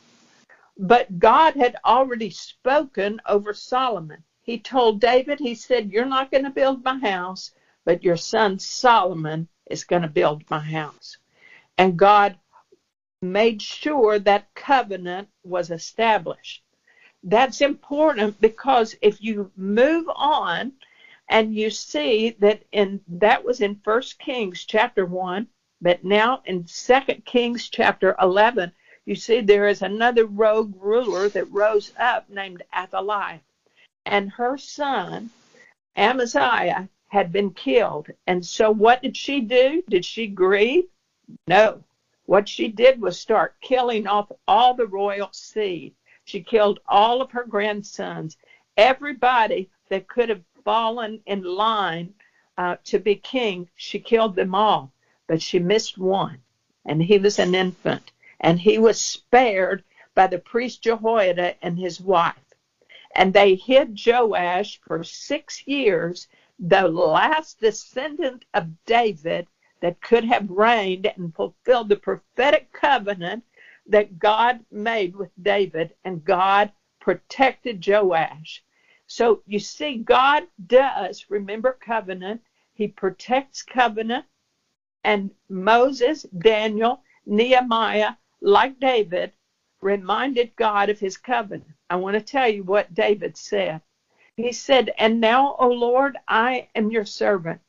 But 0.78 1.18
God 1.18 1.54
had 1.54 1.76
already 1.84 2.30
spoken 2.30 3.20
over 3.26 3.52
Solomon. 3.54 4.22
He 4.42 4.58
told 4.58 5.00
David, 5.00 5.38
he 5.38 5.54
said, 5.54 5.90
You're 5.90 6.04
not 6.04 6.30
going 6.30 6.44
to 6.44 6.50
build 6.50 6.82
my 6.82 6.98
house, 6.98 7.52
but 7.84 8.02
your 8.02 8.16
son 8.16 8.58
Solomon 8.58 9.48
is 9.70 9.84
going 9.84 10.02
to 10.02 10.08
build 10.08 10.42
my 10.50 10.58
house. 10.58 11.18
And 11.78 11.96
God 11.96 12.36
made 13.22 13.62
sure 13.62 14.18
that 14.18 14.54
covenant 14.54 15.28
was 15.44 15.70
established. 15.70 16.62
That's 17.24 17.60
important 17.60 18.40
because 18.40 18.96
if 19.00 19.22
you 19.22 19.50
move 19.56 20.06
on 20.14 20.72
and 21.28 21.54
you 21.54 21.70
see 21.70 22.30
that 22.40 22.62
in 22.72 23.00
that 23.08 23.44
was 23.44 23.60
in 23.60 23.80
First 23.84 24.18
Kings 24.18 24.64
chapter 24.64 25.06
one, 25.06 25.46
but 25.80 26.04
now 26.04 26.42
in 26.46 26.66
Second 26.66 27.24
Kings 27.24 27.68
chapter 27.68 28.16
eleven, 28.20 28.72
you 29.06 29.14
see 29.14 29.40
there 29.40 29.68
is 29.68 29.82
another 29.82 30.26
rogue 30.26 30.74
ruler 30.80 31.28
that 31.28 31.50
rose 31.50 31.92
up 31.98 32.28
named 32.28 32.62
Athaliah, 32.76 33.40
and 34.04 34.30
her 34.30 34.58
son 34.58 35.30
Amaziah 35.96 36.88
had 37.08 37.30
been 37.30 37.52
killed. 37.52 38.08
And 38.26 38.44
so 38.44 38.70
what 38.70 39.02
did 39.02 39.16
she 39.16 39.40
do? 39.40 39.82
Did 39.88 40.04
she 40.04 40.26
grieve? 40.26 40.84
No. 41.46 41.84
What 42.26 42.48
she 42.48 42.68
did 42.68 43.00
was 43.00 43.18
start 43.18 43.54
killing 43.60 44.06
off 44.06 44.32
all 44.48 44.74
the 44.74 44.86
royal 44.86 45.28
seed. 45.32 45.94
She 46.24 46.40
killed 46.40 46.78
all 46.86 47.20
of 47.20 47.32
her 47.32 47.44
grandsons, 47.44 48.36
everybody 48.76 49.70
that 49.88 50.06
could 50.08 50.28
have 50.28 50.44
fallen 50.64 51.20
in 51.26 51.42
line 51.42 52.14
uh, 52.56 52.76
to 52.84 52.98
be 52.98 53.16
king, 53.16 53.68
she 53.74 53.98
killed 53.98 54.36
them 54.36 54.54
all, 54.54 54.92
but 55.26 55.42
she 55.42 55.58
missed 55.58 55.98
one, 55.98 56.42
and 56.84 57.02
he 57.02 57.18
was 57.18 57.38
an 57.38 57.54
infant, 57.54 58.12
and 58.38 58.60
he 58.60 58.78
was 58.78 59.00
spared 59.00 59.82
by 60.14 60.26
the 60.26 60.38
priest 60.38 60.82
Jehoiada 60.82 61.56
and 61.62 61.78
his 61.78 62.00
wife. 62.00 62.54
And 63.14 63.32
they 63.32 63.56
hid 63.56 63.98
Joash 64.06 64.80
for 64.86 65.02
six 65.02 65.66
years, 65.66 66.28
the 66.58 66.86
last 66.86 67.60
descendant 67.60 68.44
of 68.54 68.84
David 68.84 69.48
that 69.80 70.00
could 70.00 70.24
have 70.24 70.48
reigned 70.48 71.06
and 71.06 71.34
fulfilled 71.34 71.88
the 71.88 71.96
prophetic 71.96 72.72
covenant 72.72 73.44
that 73.86 74.18
God 74.18 74.60
made 74.70 75.16
with 75.16 75.30
David, 75.42 75.94
and 76.04 76.24
God 76.24 76.70
protected 77.00 77.84
Joash. 77.86 78.62
So 79.06 79.42
you 79.46 79.58
see, 79.60 79.96
God 79.98 80.44
does 80.66 81.26
remember 81.28 81.76
covenant. 81.80 82.40
He 82.74 82.88
protects 82.88 83.62
covenant. 83.62 84.26
And 85.04 85.32
Moses, 85.48 86.26
Daniel, 86.38 87.00
Nehemiah, 87.26 88.14
like 88.40 88.78
David, 88.80 89.32
reminded 89.80 90.54
God 90.56 90.90
of 90.90 90.98
his 90.98 91.16
covenant. 91.16 91.66
I 91.90 91.96
want 91.96 92.14
to 92.14 92.20
tell 92.22 92.48
you 92.48 92.64
what 92.64 92.94
David 92.94 93.36
said. 93.36 93.80
He 94.36 94.52
said, 94.52 94.90
And 94.98 95.20
now, 95.20 95.56
O 95.58 95.68
Lord, 95.68 96.16
I 96.28 96.68
am 96.74 96.90
your 96.90 97.04
servant. 97.06 97.60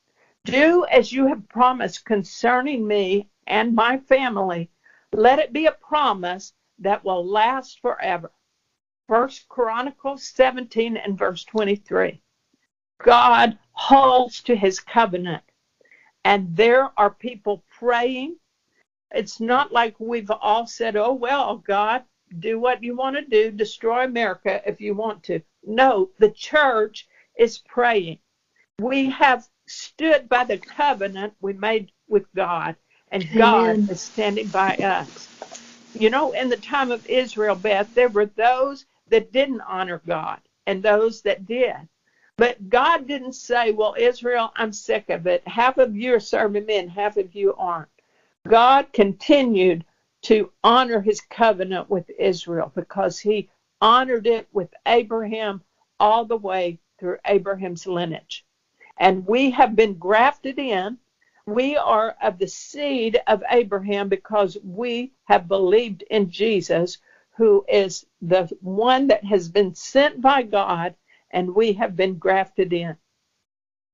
Do 0.45 0.85
as 0.91 1.11
you 1.11 1.27
have 1.27 1.47
promised 1.49 2.05
concerning 2.05 2.87
me 2.87 3.27
and 3.47 3.75
my 3.75 3.97
family. 3.99 4.69
Let 5.13 5.37
it 5.37 5.53
be 5.53 5.67
a 5.67 5.71
promise 5.71 6.53
that 6.79 7.05
will 7.05 7.23
last 7.23 7.79
forever. 7.81 8.31
First 9.07 9.47
Chronicles 9.47 10.23
17 10.23 10.97
and 10.97 11.17
verse 11.17 11.43
23. 11.43 12.19
God 12.97 13.59
holds 13.73 14.41
to 14.43 14.55
his 14.55 14.79
covenant. 14.79 15.43
And 16.25 16.55
there 16.55 16.89
are 16.97 17.11
people 17.11 17.63
praying. 17.77 18.37
It's 19.11 19.39
not 19.39 19.71
like 19.71 19.99
we've 19.99 20.31
all 20.31 20.65
said, 20.65 20.95
oh, 20.95 21.13
well, 21.13 21.57
God, 21.57 22.03
do 22.39 22.59
what 22.59 22.83
you 22.83 22.95
want 22.95 23.15
to 23.15 23.21
do, 23.21 23.51
destroy 23.51 24.05
America 24.05 24.61
if 24.65 24.81
you 24.81 24.95
want 24.95 25.23
to. 25.25 25.41
No, 25.63 26.09
the 26.17 26.31
church 26.31 27.07
is 27.37 27.59
praying. 27.59 28.17
We 28.79 29.11
have 29.11 29.47
stood 29.67 30.27
by 30.27 30.45
the 30.45 30.57
covenant 30.57 31.35
we 31.39 31.53
made 31.53 31.91
with 32.07 32.25
God, 32.33 32.75
and 33.13 33.33
God 33.35 33.77
Amen. 33.77 33.89
is 33.89 34.03
standing 34.03 34.49
by 34.49 34.75
us. 34.77 35.29
You 35.93 36.09
know, 36.11 36.31
in 36.33 36.49
the 36.49 36.57
time 36.57 36.91
of 36.91 37.05
Israel, 37.07 37.55
Beth, 37.55 37.89
there 37.95 38.09
were 38.09 38.27
those 38.27 38.85
that 39.09 39.33
didn't 39.33 39.61
honor 39.61 40.01
God 40.07 40.39
and 40.67 40.83
those 40.83 41.21
that 41.23 41.45
did. 41.47 41.75
But 42.37 42.69
God 42.69 43.07
didn't 43.07 43.33
say, 43.35 43.71
Well, 43.71 43.95
Israel, 43.99 44.51
I'm 44.57 44.73
sick 44.73 45.09
of 45.09 45.27
it. 45.27 45.47
Half 45.47 45.79
of 45.79 45.95
you 45.95 46.15
are 46.15 46.19
serving 46.21 46.67
men, 46.67 46.87
half 46.89 47.17
of 47.17 47.35
you 47.35 47.55
aren't. 47.57 47.89
God 48.47 48.93
continued 48.93 49.85
to 50.23 50.51
honor 50.63 51.01
his 51.01 51.21
covenant 51.21 51.89
with 51.89 52.09
Israel 52.19 52.71
because 52.75 53.19
he 53.19 53.49
honored 53.81 54.27
it 54.27 54.47
with 54.53 54.69
Abraham 54.87 55.61
all 55.99 56.25
the 56.25 56.37
way 56.37 56.79
through 56.99 57.17
Abraham's 57.27 57.87
lineage. 57.87 58.45
And 58.99 59.27
we 59.27 59.51
have 59.51 59.75
been 59.75 59.95
grafted 59.95 60.59
in. 60.59 60.97
We 61.45 61.75
are 61.75 62.15
of 62.21 62.37
the 62.37 62.47
seed 62.47 63.21
of 63.27 63.43
Abraham 63.49 64.07
because 64.07 64.57
we 64.63 65.11
have 65.25 65.49
believed 65.49 66.03
in 66.03 66.29
Jesus, 66.29 66.99
who 67.35 67.65
is 67.67 68.05
the 68.21 68.49
one 68.61 69.07
that 69.07 69.25
has 69.25 69.49
been 69.49 69.75
sent 69.75 70.21
by 70.21 70.43
God, 70.43 70.95
and 71.31 71.53
we 71.53 71.73
have 71.73 71.97
been 71.97 72.17
grafted 72.17 72.71
in. 72.71 72.95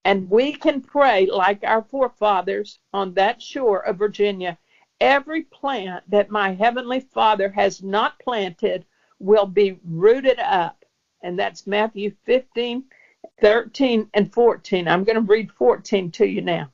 And 0.05 0.29
we 0.29 0.53
can 0.53 0.81
pray 0.81 1.25
like 1.25 1.63
our 1.63 1.81
forefathers 1.81 2.77
on 2.93 3.15
that 3.15 3.41
shore 3.41 3.79
of 3.79 3.97
Virginia. 3.97 4.59
Every 5.01 5.41
plant 5.41 6.03
that 6.12 6.29
my 6.29 6.53
Heavenly 6.53 6.99
Father 6.99 7.49
has 7.49 7.81
not 7.81 8.19
planted 8.19 8.85
will 9.17 9.47
be 9.47 9.79
rooted 9.83 10.38
up. 10.39 10.85
And 11.23 11.39
that's 11.39 11.65
Matthew 11.65 12.12
15, 12.25 12.83
13, 13.41 14.09
and 14.13 14.31
14. 14.31 14.88
I'm 14.88 15.03
going 15.03 15.15
to 15.15 15.21
read 15.21 15.51
14 15.51 16.12
to 16.12 16.27
you 16.27 16.41
now. 16.41 16.71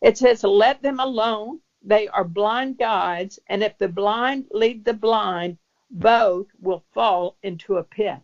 It 0.00 0.18
says, 0.18 0.44
Let 0.44 0.82
them 0.82 1.00
alone. 1.00 1.60
They 1.82 2.08
are 2.08 2.24
blind 2.24 2.78
guides, 2.78 3.38
and 3.46 3.62
if 3.62 3.78
the 3.78 3.88
blind 3.88 4.46
lead 4.50 4.84
the 4.84 4.94
blind, 4.94 5.58
both 5.90 6.48
will 6.60 6.84
fall 6.92 7.36
into 7.42 7.76
a 7.76 7.84
pit. 7.84 8.20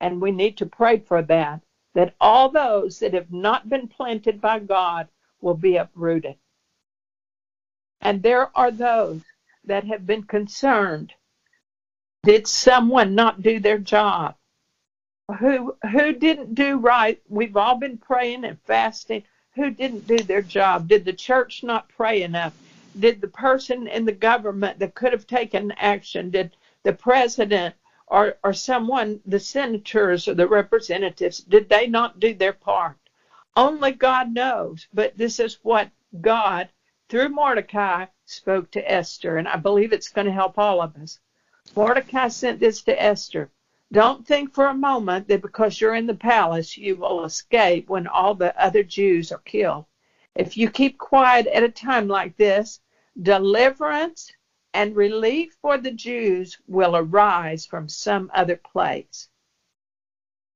And 0.00 0.20
we 0.20 0.30
need 0.30 0.58
to 0.58 0.66
pray 0.66 0.98
for 0.98 1.22
that, 1.22 1.62
that 1.94 2.14
all 2.20 2.50
those 2.50 2.98
that 2.98 3.14
have 3.14 3.32
not 3.32 3.68
been 3.68 3.88
planted 3.88 4.40
by 4.40 4.58
God 4.58 5.08
will 5.40 5.54
be 5.54 5.76
uprooted. 5.76 6.36
And 8.00 8.22
there 8.22 8.56
are 8.56 8.70
those 8.70 9.22
that 9.64 9.84
have 9.84 10.06
been 10.06 10.24
concerned. 10.24 11.14
Did 12.24 12.46
someone 12.46 13.14
not 13.14 13.42
do 13.42 13.58
their 13.58 13.78
job? 13.78 14.36
Who 15.38 15.76
who 15.90 16.12
didn't 16.12 16.54
do 16.54 16.76
right? 16.78 17.22
We've 17.28 17.56
all 17.56 17.76
been 17.76 17.98
praying 17.98 18.44
and 18.44 18.60
fasting. 18.66 19.24
Who 19.54 19.70
didn't 19.70 20.06
do 20.06 20.16
their 20.18 20.42
job? 20.42 20.88
Did 20.88 21.04
the 21.04 21.12
church 21.12 21.62
not 21.62 21.88
pray 21.88 22.22
enough? 22.22 22.54
Did 22.98 23.20
the 23.20 23.28
person 23.28 23.86
in 23.86 24.04
the 24.04 24.12
government 24.12 24.78
that 24.78 24.94
could 24.94 25.12
have 25.12 25.26
taken 25.26 25.72
action, 25.72 26.30
did 26.30 26.56
the 26.82 26.92
president 26.92 27.74
or, 28.06 28.36
or 28.42 28.52
someone, 28.52 29.20
the 29.26 29.40
senators 29.40 30.26
or 30.28 30.34
the 30.34 30.46
representatives, 30.46 31.38
did 31.38 31.68
they 31.68 31.86
not 31.86 32.20
do 32.20 32.34
their 32.34 32.52
part? 32.52 32.96
Only 33.56 33.92
God 33.92 34.32
knows. 34.32 34.86
But 34.92 35.16
this 35.16 35.38
is 35.38 35.58
what 35.62 35.90
God, 36.20 36.68
through 37.08 37.28
Mordecai, 37.28 38.06
spoke 38.24 38.70
to 38.72 38.90
Esther. 38.90 39.36
And 39.36 39.48
I 39.48 39.56
believe 39.56 39.92
it's 39.92 40.08
going 40.08 40.26
to 40.26 40.32
help 40.32 40.58
all 40.58 40.80
of 40.80 40.96
us. 40.96 41.20
Mordecai 41.76 42.28
sent 42.28 42.60
this 42.60 42.82
to 42.82 43.02
Esther. 43.02 43.50
Don't 43.92 44.26
think 44.26 44.54
for 44.54 44.66
a 44.66 44.74
moment 44.74 45.28
that 45.28 45.42
because 45.42 45.78
you're 45.78 45.94
in 45.94 46.06
the 46.06 46.14
palace, 46.14 46.78
you 46.78 46.96
will 46.96 47.24
escape 47.24 47.90
when 47.90 48.06
all 48.06 48.34
the 48.34 48.58
other 48.62 48.82
Jews 48.82 49.30
are 49.30 49.42
killed. 49.44 49.84
If 50.34 50.56
you 50.56 50.70
keep 50.70 50.96
quiet 50.96 51.46
at 51.46 51.62
a 51.62 51.68
time 51.68 52.08
like 52.08 52.36
this, 52.38 52.80
deliverance 53.20 54.32
and 54.72 54.96
relief 54.96 55.54
for 55.60 55.76
the 55.76 55.90
Jews 55.90 56.56
will 56.66 56.96
arise 56.96 57.66
from 57.66 57.86
some 57.86 58.30
other 58.34 58.56
place. 58.56 59.28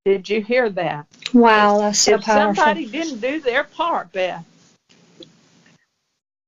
Did 0.07 0.31
you 0.31 0.40
hear 0.40 0.70
that? 0.70 1.07
Wow, 1.35 1.79
that's 1.79 1.99
so 1.99 2.14
if 2.14 2.22
powerful. 2.22 2.55
somebody 2.55 2.87
didn't 2.87 3.20
do 3.20 3.40
their 3.40 3.64
part, 3.64 4.12
Beth, 4.12 4.46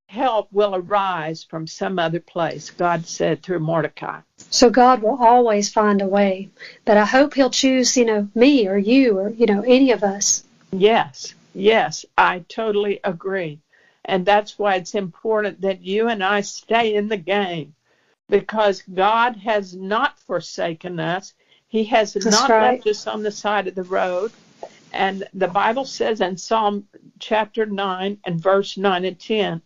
help 0.09 0.51
will 0.51 0.75
arise 0.75 1.43
from 1.43 1.67
some 1.67 1.99
other 1.99 2.19
place, 2.19 2.71
God 2.71 3.05
said 3.05 3.43
through 3.43 3.59
Mordecai. 3.59 4.21
So 4.49 4.71
God 4.71 5.03
will 5.03 5.23
always 5.23 5.71
find 5.71 6.01
a 6.01 6.07
way. 6.07 6.49
But 6.83 6.97
I 6.97 7.05
hope 7.05 7.35
he'll 7.35 7.51
choose, 7.51 7.95
you 7.95 8.05
know, 8.05 8.27
me 8.33 8.67
or 8.67 8.75
you 8.75 9.19
or, 9.19 9.29
you 9.29 9.45
know, 9.45 9.61
any 9.61 9.91
of 9.91 10.03
us. 10.03 10.43
Yes, 10.71 11.35
yes, 11.53 12.05
I 12.17 12.39
totally 12.49 12.99
agree. 13.03 13.59
And 14.03 14.25
that's 14.25 14.57
why 14.57 14.75
it's 14.75 14.95
important 14.95 15.61
that 15.61 15.83
you 15.83 16.07
and 16.07 16.23
I 16.23 16.41
stay 16.41 16.95
in 16.95 17.07
the 17.07 17.17
game 17.17 17.75
because 18.29 18.81
God 18.91 19.35
has 19.35 19.75
not 19.75 20.19
forsaken 20.21 20.99
us. 20.99 21.35
He 21.67 21.83
has 21.83 22.15
that's 22.15 22.25
not 22.25 22.49
right. 22.49 22.73
left 22.77 22.87
us 22.87 23.05
on 23.05 23.21
the 23.21 23.31
side 23.31 23.67
of 23.67 23.75
the 23.75 23.83
road. 23.83 24.31
And 24.91 25.27
the 25.35 25.47
Bible 25.47 25.85
says 25.85 26.19
in 26.19 26.35
Psalm 26.35 26.87
chapter 27.19 27.67
9 27.67 28.17
and 28.25 28.41
verse 28.41 28.75
9 28.75 29.05
and 29.05 29.19
10, 29.19 29.61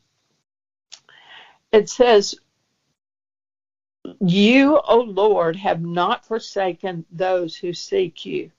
it 1.73 1.89
says, 1.89 2.35
You, 4.21 4.79
O 4.87 4.99
Lord, 5.01 5.57
have 5.57 5.81
not 5.81 6.25
forsaken 6.25 7.05
those 7.11 7.57
who 7.57 7.73
seek 7.73 8.25
you. 8.25 8.51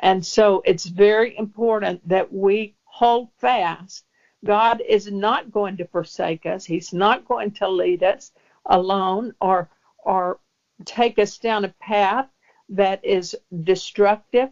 And 0.00 0.26
so 0.26 0.62
it's 0.66 0.86
very 0.86 1.38
important 1.38 2.06
that 2.08 2.32
we 2.32 2.76
hold 2.84 3.30
fast 3.38 4.04
God 4.44 4.82
is 4.86 5.10
not 5.10 5.50
going 5.50 5.78
to 5.78 5.86
forsake 5.86 6.46
us. 6.46 6.66
He's 6.66 6.92
not 6.92 7.26
going 7.26 7.52
to 7.52 7.68
lead 7.68 8.02
us 8.02 8.32
alone 8.66 9.34
or 9.40 9.70
or 10.04 10.38
take 10.84 11.18
us 11.18 11.38
down 11.38 11.64
a 11.64 11.74
path 11.80 12.28
that 12.70 13.04
is 13.04 13.36
destructive, 13.62 14.50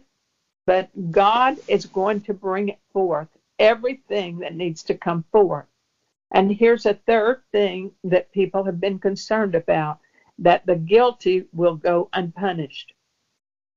but 0.65 0.89
God 1.11 1.59
is 1.67 1.85
going 1.85 2.21
to 2.21 2.33
bring 2.33 2.75
forth 2.91 3.27
everything 3.59 4.39
that 4.39 4.55
needs 4.55 4.83
to 4.83 4.95
come 4.95 5.25
forth. 5.31 5.65
And 6.33 6.51
here's 6.51 6.87
a 6.87 6.95
third 6.95 7.43
thing 7.51 7.91
that 8.03 8.31
people 8.31 8.63
have 8.63 8.81
been 8.81 8.97
concerned 8.97 9.53
about 9.53 9.99
that 10.39 10.65
the 10.65 10.75
guilty 10.75 11.45
will 11.53 11.75
go 11.75 12.09
unpunished. 12.11 12.93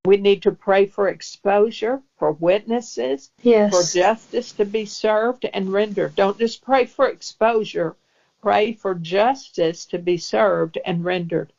We 0.06 0.16
need 0.16 0.42
to 0.42 0.52
pray 0.52 0.86
for 0.86 1.08
exposure, 1.08 2.00
for 2.16 2.32
witnesses, 2.32 3.30
yes. 3.42 3.70
for 3.70 3.98
justice 3.98 4.52
to 4.52 4.64
be 4.64 4.86
served 4.86 5.44
and 5.52 5.72
rendered. 5.72 6.14
Don't 6.14 6.38
just 6.38 6.64
pray 6.64 6.86
for 6.86 7.08
exposure, 7.08 7.96
pray 8.40 8.72
for 8.72 8.94
justice 8.94 9.84
to 9.86 9.98
be 9.98 10.16
served 10.16 10.78
and 10.86 11.04
rendered, 11.04 11.52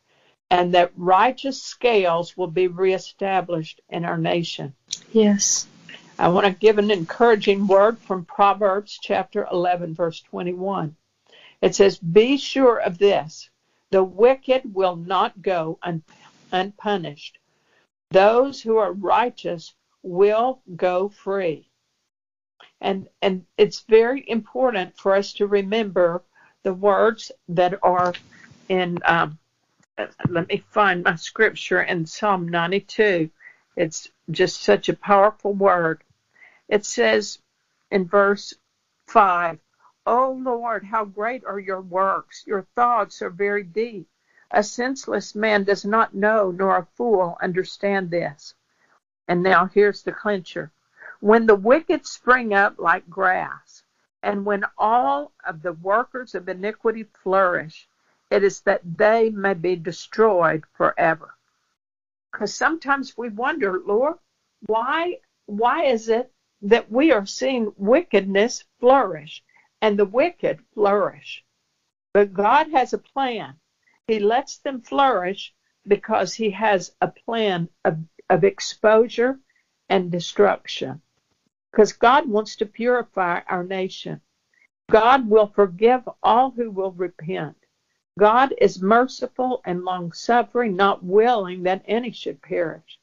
and 0.49 0.73
that 0.73 0.93
righteous 0.95 1.61
scales 1.61 2.35
will 2.37 2.47
be 2.47 2.67
reestablished 2.67 3.81
in 3.89 4.05
our 4.05 4.17
nation. 4.17 4.73
Yes. 5.11 5.67
I 6.19 6.29
want 6.29 6.45
to 6.45 6.51
give 6.51 6.77
an 6.77 6.91
encouraging 6.91 7.67
word 7.67 7.99
from 7.99 8.25
Proverbs 8.25 8.99
chapter 9.01 9.47
11, 9.51 9.95
verse 9.95 10.21
21. 10.21 10.95
It 11.61 11.75
says, 11.75 11.97
Be 11.99 12.37
sure 12.37 12.77
of 12.79 12.97
this 12.97 13.49
the 13.91 14.03
wicked 14.03 14.73
will 14.73 14.95
not 14.95 15.41
go 15.41 15.79
un- 15.81 16.03
unpunished 16.51 17.39
those 18.11 18.61
who 18.61 18.77
are 18.77 18.93
righteous 18.93 19.73
will 20.03 20.61
go 20.75 21.09
free. 21.09 21.69
And, 22.79 23.07
and 23.21 23.45
it's 23.57 23.81
very 23.81 24.23
important 24.29 24.97
for 24.97 25.15
us 25.15 25.33
to 25.33 25.47
remember 25.47 26.23
the 26.63 26.73
words 26.73 27.31
that 27.49 27.73
are 27.83 28.13
in, 28.69 28.99
um, 29.05 29.37
let 30.29 30.47
me 30.47 30.63
find 30.71 31.03
my 31.03 31.15
scripture 31.15 31.81
in 31.81 32.05
Psalm 32.05 32.47
92. 32.47 33.29
It's 33.75 34.09
just 34.31 34.61
such 34.61 34.89
a 34.89 34.93
powerful 34.93 35.53
word. 35.53 36.03
It 36.67 36.85
says 36.85 37.39
in 37.91 38.07
verse 38.07 38.53
five, 39.05 39.59
5, 39.59 39.59
O 40.05 40.31
Lord, 40.31 40.83
how 40.83 41.05
great 41.05 41.45
are 41.45 41.59
your 41.59 41.81
works! 41.81 42.43
Your 42.45 42.63
thoughts 42.75 43.21
are 43.21 43.29
very 43.29 43.63
deep. 43.63 44.09
A 44.51 44.63
senseless 44.63 45.35
man 45.35 45.63
does 45.63 45.85
not 45.85 46.13
know, 46.13 46.51
nor 46.51 46.77
a 46.77 46.87
fool 46.95 47.37
understand 47.41 48.11
this. 48.11 48.53
And 49.27 49.43
now 49.43 49.65
here's 49.65 50.03
the 50.03 50.11
clincher. 50.11 50.71
When 51.19 51.45
the 51.45 51.55
wicked 51.55 52.05
spring 52.05 52.53
up 52.53 52.79
like 52.79 53.09
grass, 53.09 53.83
and 54.21 54.45
when 54.45 54.65
all 54.77 55.31
of 55.45 55.61
the 55.61 55.73
workers 55.73 56.35
of 56.35 56.49
iniquity 56.49 57.03
flourish, 57.23 57.87
it 58.29 58.43
is 58.43 58.61
that 58.61 58.81
they 58.97 59.29
may 59.29 59.53
be 59.53 59.75
destroyed 59.75 60.65
forever. 60.73 61.33
Because 62.31 62.53
sometimes 62.53 63.17
we 63.17 63.29
wonder, 63.29 63.79
Lord, 63.79 64.17
why 64.65 65.19
why 65.45 65.85
is 65.85 66.09
it 66.09 66.31
that 66.61 66.91
we 66.91 67.11
are 67.11 67.25
seeing 67.25 67.73
wickedness 67.77 68.63
flourish 68.79 69.43
and 69.81 69.97
the 69.97 70.05
wicked 70.05 70.59
flourish? 70.73 71.43
But 72.13 72.33
God 72.33 72.71
has 72.71 72.93
a 72.93 72.97
plan. 72.97 73.59
He 74.07 74.19
lets 74.19 74.57
them 74.57 74.81
flourish 74.81 75.53
because 75.85 76.33
he 76.33 76.51
has 76.51 76.95
a 77.01 77.07
plan 77.07 77.69
of, 77.85 77.99
of 78.29 78.43
exposure 78.43 79.39
and 79.89 80.11
destruction. 80.11 81.01
Because 81.71 81.93
God 81.93 82.27
wants 82.27 82.55
to 82.57 82.65
purify 82.65 83.41
our 83.47 83.63
nation. 83.63 84.21
God 84.89 85.29
will 85.29 85.47
forgive 85.47 86.09
all 86.23 86.51
who 86.51 86.71
will 86.71 86.91
repent. 86.91 87.57
God 88.17 88.53
is 88.57 88.81
merciful 88.81 89.61
and 89.63 89.85
long 89.85 90.11
suffering, 90.11 90.75
not 90.75 91.03
willing 91.03 91.63
that 91.63 91.83
any 91.87 92.11
should 92.11 92.41
perish. 92.41 92.99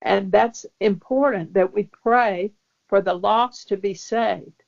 And 0.00 0.32
that's 0.32 0.64
important 0.80 1.54
that 1.54 1.72
we 1.72 1.84
pray 1.84 2.52
for 2.88 3.00
the 3.00 3.14
lost 3.14 3.68
to 3.68 3.76
be 3.76 3.94
saved. 3.94 4.62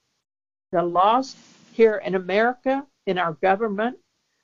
The 0.72 0.82
lost 0.82 1.36
here 1.72 1.96
in 1.96 2.14
America, 2.14 2.86
in 3.06 3.18
our 3.18 3.32
government, 3.34 3.98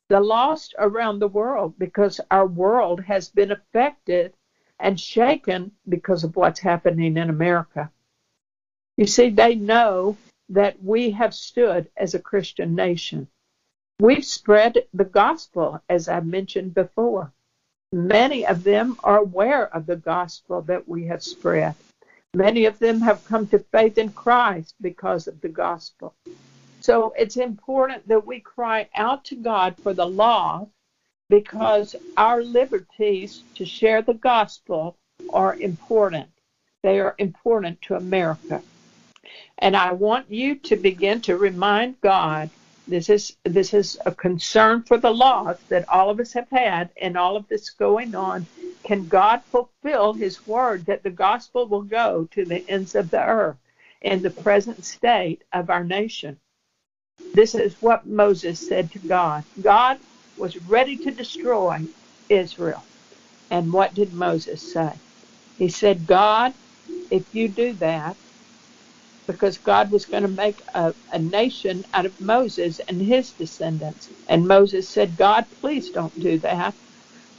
the 0.09 0.21
lost 0.21 0.75
around 0.79 1.19
the 1.19 1.29
world, 1.29 1.75
because 1.79 2.21
our 2.31 2.47
world 2.47 3.01
has 3.01 3.29
been 3.29 3.51
affected 3.51 4.33
and 4.79 4.99
shaken 4.99 5.73
because 5.89 6.25
of 6.25 6.37
what's 6.37 6.61
happening 6.61 7.17
in 7.17 7.31
America. 7.31 7.91
You 8.97 9.07
see, 9.07 9.31
they 9.31 9.55
know 9.55 10.17
that 10.49 10.83
we 10.83 11.11
have 11.11 11.35
stood 11.35 11.91
as 11.97 12.15
a 12.15 12.21
Christian 12.21 12.75
nation. 12.75 13.29
We've 13.99 14.25
spread 14.25 14.87
the 14.95 15.05
gospel, 15.05 15.81
as 15.89 16.09
I 16.09 16.21
mentioned 16.21 16.75
before. 16.75 17.33
Many 17.93 18.47
of 18.47 18.63
them 18.63 18.97
are 19.03 19.19
aware 19.19 19.75
of 19.75 19.87
the 19.87 19.97
gospel 19.97 20.63
that 20.63 20.87
we 20.89 21.07
have 21.07 21.23
spread. 21.23 21.75
Many 22.37 22.67
of 22.67 22.79
them 22.79 23.01
have 23.01 23.25
come 23.25 23.47
to 23.47 23.59
faith 23.59 23.97
in 23.97 24.11
Christ 24.13 24.75
because 24.83 25.27
of 25.27 25.41
the 25.41 25.49
gospel. 25.49 26.15
So 26.81 27.15
it's 27.17 27.39
important 27.39 28.07
that 28.09 28.27
we 28.27 28.41
cry 28.41 28.91
out 28.95 29.25
to 29.27 29.37
God 29.37 29.75
for 29.83 29.95
the 29.95 30.05
lost 30.05 30.71
because 31.31 31.97
our 32.19 32.43
liberties 32.43 33.43
to 33.55 33.65
share 33.65 34.03
the 34.03 34.13
gospel 34.13 34.99
are 35.31 35.55
important. 35.55 36.29
They 36.83 37.01
are 37.01 37.15
important 37.17 37.81
to 37.83 37.95
America. 37.95 38.61
And 39.57 39.75
I 39.75 39.93
want 39.93 40.31
you 40.31 40.57
to 40.57 40.77
begin 40.77 41.23
to 41.23 41.39
remind 41.39 42.03
God 42.03 42.51
this 42.87 43.11
is 43.11 43.37
this 43.45 43.75
is 43.75 43.99
a 44.07 44.13
concern 44.13 44.83
for 44.83 44.97
the 44.99 45.13
lost 45.13 45.69
that 45.69 45.89
all 45.89 46.11
of 46.11 46.21
us 46.21 46.33
have 46.35 46.49
had 46.51 46.91
and 47.01 47.17
all 47.17 47.37
of 47.37 47.49
this 47.49 47.71
going 47.71 48.15
on. 48.15 48.47
Can 48.85 49.09
God 49.09 49.43
fulfill 49.51 50.13
his 50.13 50.47
word 50.47 50.87
that 50.87 51.03
the 51.03 51.11
gospel 51.11 51.67
will 51.67 51.83
go 51.83 52.29
to 52.31 52.45
the 52.45 52.69
ends 52.69 52.95
of 52.95 53.11
the 53.11 53.23
earth 53.23 53.57
in 54.03 54.23
the 54.23 54.31
present 54.31 54.85
state 54.85 55.43
of 55.53 55.69
our 55.71 55.83
nation? 55.83 56.39
This 57.35 57.55
is 57.55 57.75
what 57.83 58.07
Moses 58.07 58.67
said 58.67 58.93
to 58.93 58.99
God. 59.01 59.45
God 59.61 59.99
was 60.39 60.57
ready 60.69 60.97
to 60.99 61.11
destroy 61.11 61.85
Israel. 62.29 62.85
And 63.51 63.73
what 63.73 63.95
did 63.95 64.13
Moses 64.13 64.63
say? 64.73 64.93
He 65.59 65.69
said, 65.69 66.07
God, 66.07 66.55
if 67.11 67.35
you 67.35 67.49
do 67.49 67.73
that, 67.75 68.17
because 69.27 69.59
God 69.59 69.91
was 69.91 70.07
going 70.07 70.23
to 70.25 70.29
make 70.29 70.63
a, 70.75 70.95
a 71.13 71.19
nation 71.19 71.85
out 71.95 72.07
of 72.07 72.21
Moses 72.21 72.81
and 72.89 73.01
his 73.03 73.33
descendants. 73.33 74.11
And 74.29 74.47
Moses 74.47 74.91
said, 74.91 75.17
God, 75.17 75.47
please 75.61 75.91
don't 75.91 76.19
do 76.21 76.39
that, 76.41 76.77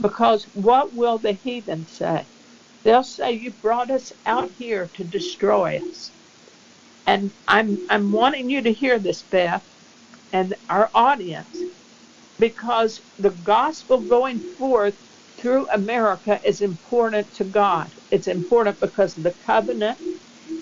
because 0.01 0.45
what 0.53 0.93
will 0.93 1.19
the 1.19 1.33
heathen 1.33 1.87
say? 1.87 2.29
They'll 2.83 3.03
say, 3.03 3.33
You 3.33 3.51
brought 3.51 3.91
us 3.91 4.13
out 4.25 4.51
here 4.57 4.91
to 4.95 5.03
destroy 5.03 5.81
us. 5.89 6.13
And 7.07 7.33
I'm, 7.47 7.79
I'm 7.89 8.11
wanting 8.11 8.49
you 8.49 8.61
to 8.63 8.73
hear 8.73 8.99
this, 8.99 9.23
Beth, 9.23 9.65
and 10.33 10.55
our 10.69 10.91
audience, 10.93 11.63
because 12.39 13.01
the 13.19 13.31
gospel 13.31 14.01
going 14.01 14.41
forth 14.57 14.95
through 15.37 15.67
America 15.71 16.41
is 16.43 16.61
important 16.61 17.33
to 17.35 17.45
God. 17.45 17.95
It's 18.11 18.27
important 18.27 18.79
because 18.79 19.17
of 19.17 19.23
the 19.23 19.35
covenant 19.45 19.99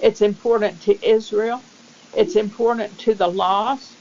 it's 0.02 0.22
important 0.22 0.82
to 0.84 1.08
Israel. 1.08 1.66
It's 2.14 2.36
important 2.36 3.00
to 3.00 3.16
the 3.16 3.28
lost. 3.28 3.98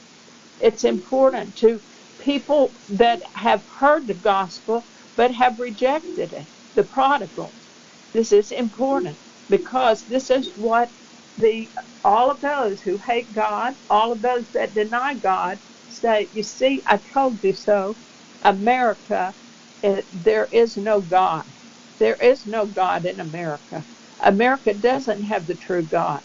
It's 0.60 0.84
important 0.84 1.56
to 1.56 1.82
people 2.18 2.76
that 2.88 3.22
have 3.34 3.64
heard 3.78 4.06
the 4.06 4.14
gospel 4.14 4.88
but 5.16 5.32
have 5.32 5.58
rejected 5.58 6.32
it, 6.32 6.48
the 6.74 6.84
prodigals. 6.84 7.70
This 8.12 8.32
is 8.32 8.52
important 8.52 9.18
because 9.48 10.04
this 10.06 10.30
is 10.30 10.52
what 10.56 10.92
the 11.38 11.72
all 12.04 12.30
of 12.30 12.40
those 12.40 12.82
who 12.82 12.98
hate 12.98 13.32
God, 13.32 13.74
all 13.90 14.12
of 14.12 14.22
those 14.22 14.50
that 14.52 14.74
deny 14.74 15.14
God 15.14 15.60
say, 15.88 16.30
you 16.32 16.42
see, 16.42 16.82
I 16.86 16.98
told 16.98 17.42
you 17.44 17.54
so. 17.54 17.98
America, 18.42 19.34
it, 19.82 20.08
there 20.12 20.46
is 20.52 20.76
no 20.76 21.00
God. 21.00 21.44
There 21.98 22.16
is 22.16 22.46
no 22.46 22.66
God 22.66 23.06
in 23.06 23.20
America. 23.20 23.86
America 24.24 24.74
doesn't 24.74 25.22
have 25.22 25.46
the 25.46 25.56
true 25.56 25.82
God 25.84 26.22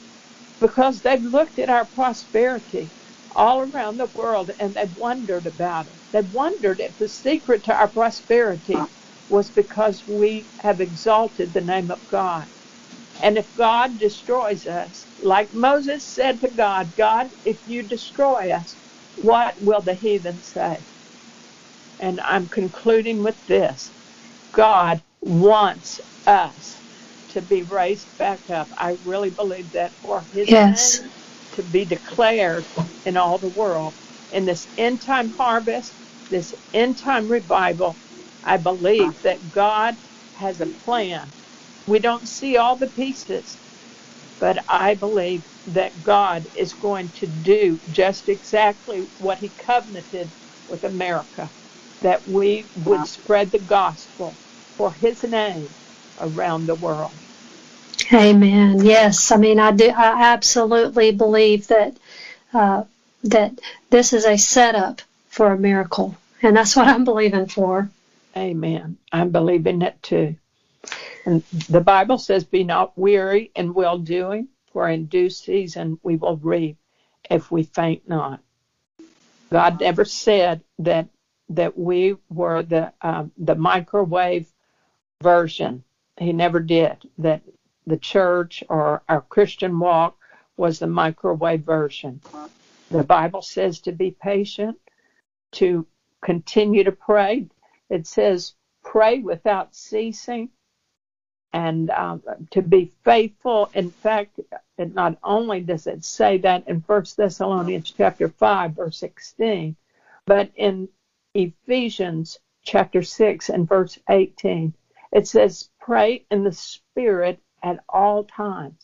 because 0.60 1.02
they've 1.02 1.24
looked 1.24 1.60
at 1.60 1.70
our 1.70 1.86
prosperity 1.86 2.94
all 3.36 3.62
around 3.62 3.98
the 3.98 4.08
world 4.08 4.52
and 4.60 4.76
they've 4.76 4.96
wondered 4.96 5.48
about 5.48 5.88
it. 5.88 6.00
They've 6.12 6.32
wondered 6.32 6.82
if 6.82 6.98
the 6.98 7.10
secret 7.10 7.64
to 7.66 7.74
our 7.76 7.90
prosperity 7.90 8.78
was 9.30 9.52
because 9.52 10.08
we 10.08 10.50
have 10.60 10.82
exalted 10.82 11.54
the 11.54 11.62
name 11.62 11.92
of 11.92 12.08
God. 12.08 12.48
And 13.22 13.38
if 13.38 13.54
God 13.56 13.98
destroys 13.98 14.68
us, 14.68 15.08
like 15.20 15.54
Moses 15.54 16.06
said 16.08 16.42
to 16.42 16.50
God, 16.52 16.96
God, 16.96 17.32
if 17.46 17.60
you 17.68 17.84
destroy 17.84 18.52
us, 18.52 18.78
what 19.16 19.62
will 19.62 19.82
the 19.82 19.94
heathen 19.96 20.42
say? 20.42 20.86
And 22.00 22.22
I'm 22.22 22.50
concluding 22.50 23.24
with 23.24 23.46
this 23.48 23.94
God 24.54 25.04
wants 25.22 26.02
us 26.26 26.79
to 27.30 27.42
be 27.42 27.64
raised 27.64 28.10
back 28.18 28.50
up. 28.50 28.70
I 28.78 28.98
really 29.04 29.30
believe 29.30 29.72
that 29.72 29.94
for 30.02 30.28
his 30.32 30.50
yes. 30.50 31.00
name 31.02 31.12
to 31.54 31.64
be 31.64 31.86
declared 31.86 32.68
in 33.06 33.18
all 33.18 33.40
the 33.40 33.50
world. 33.50 33.96
In 34.32 34.46
this 34.46 34.68
end 34.78 35.02
time 35.02 35.32
harvest, 35.32 35.98
this 36.30 36.54
end 36.74 36.98
time 36.98 37.28
revival, 37.28 38.00
I 38.44 38.58
believe 38.58 39.22
that 39.24 39.50
God 39.52 39.98
has 40.34 40.62
a 40.62 40.68
plan. 40.68 41.34
We 41.88 42.00
don't 42.00 42.28
see 42.28 42.58
all 42.58 42.78
the 42.78 42.88
pieces, 42.90 43.60
but 44.40 44.64
I 44.70 44.96
believe 44.96 45.44
that 45.68 46.04
God 46.04 46.48
is 46.56 46.74
going 46.74 47.12
to 47.14 47.28
do 47.28 47.82
just 47.90 48.30
exactly 48.30 49.04
what 49.18 49.40
he 49.40 49.50
covenanted 49.52 50.34
with 50.68 50.84
America, 50.84 51.52
that 52.02 52.28
we 52.28 52.70
would 52.76 53.08
spread 53.08 53.52
the 53.52 53.60
gospel 53.60 54.38
for 54.78 54.94
his 54.94 55.24
name 55.24 55.76
around 56.20 56.68
the 56.68 56.76
world. 56.76 57.12
Amen. 58.14 58.84
Yes, 58.84 59.32
I 59.32 59.38
mean, 59.38 59.60
I 59.60 59.72
do. 59.72 59.90
I 59.90 60.32
absolutely 60.34 61.12
believe 61.12 61.68
that 61.68 61.98
uh, 62.54 62.84
that 63.24 63.60
this 63.90 64.14
is 64.14 64.26
a 64.26 64.38
setup 64.38 65.02
for 65.28 65.52
a 65.52 65.58
miracle, 65.58 66.16
and 66.42 66.56
that's 66.56 66.76
what 66.76 66.88
I'm 66.88 67.04
believing 67.04 67.48
for. 67.48 67.90
Amen. 68.36 68.98
I'm 69.12 69.30
believing 69.30 69.82
it 69.82 70.02
too. 70.02 70.36
And 71.26 71.44
the 71.70 71.82
Bible 71.82 72.18
says, 72.18 72.44
"Be 72.44 72.64
not 72.64 72.98
weary 72.98 73.52
in 73.56 73.74
well 73.74 73.98
doing, 73.98 74.48
for 74.72 74.90
in 74.90 75.06
due 75.06 75.30
season 75.30 76.00
we 76.02 76.16
will 76.16 76.38
reap 76.38 76.78
if 77.30 77.52
we 77.52 77.64
faint 77.64 78.08
not." 78.08 78.40
God 79.52 79.82
never 79.82 80.06
said 80.06 80.64
that 80.80 81.08
that 81.50 81.78
we 81.78 82.16
were 82.30 82.64
the 82.64 82.94
um, 83.02 83.32
the 83.38 83.56
microwave 83.56 84.48
version. 85.22 85.84
He 86.20 86.34
never 86.34 86.60
did. 86.60 87.10
That 87.18 87.42
the 87.88 87.98
church 87.98 88.64
or 88.70 89.02
our 89.10 89.22
Christian 89.22 89.80
walk 89.80 90.18
was 90.58 90.80
the 90.80 90.88
microwave 90.88 91.62
version. 91.64 92.22
The 92.92 93.04
Bible 93.04 93.42
says 93.42 93.80
to 93.82 93.92
be 93.92 94.12
patient, 94.12 94.78
to 95.54 95.88
continue 96.22 96.84
to 96.84 96.92
pray. 96.92 97.48
It 97.90 98.06
says 98.06 98.54
pray 98.84 99.20
without 99.20 99.76
ceasing 99.76 100.50
and 101.54 101.90
um, 101.92 102.22
to 102.52 102.62
be 102.62 102.92
faithful. 103.04 103.70
In 103.74 103.90
fact, 103.90 104.40
it 104.78 104.94
not 104.94 105.18
only 105.24 105.62
does 105.62 105.88
it 105.88 106.04
say 106.04 106.38
that 106.40 106.68
in 106.68 106.82
1 106.82 107.06
Thessalonians 107.18 107.92
chapter 107.92 108.28
5, 108.28 108.72
verse 108.74 108.98
16, 108.98 109.76
but 110.26 110.52
in 110.56 110.90
Ephesians 111.34 112.40
chapter 112.64 113.02
6 113.02 113.50
and 113.50 113.68
verse 113.68 113.98
18, 114.10 114.74
it 115.12 115.28
says, 115.28 115.70
pray 115.90 116.24
in 116.30 116.44
the 116.44 116.52
spirit 116.52 117.40
at 117.64 117.80
all 117.90 118.24
times. 118.24 118.78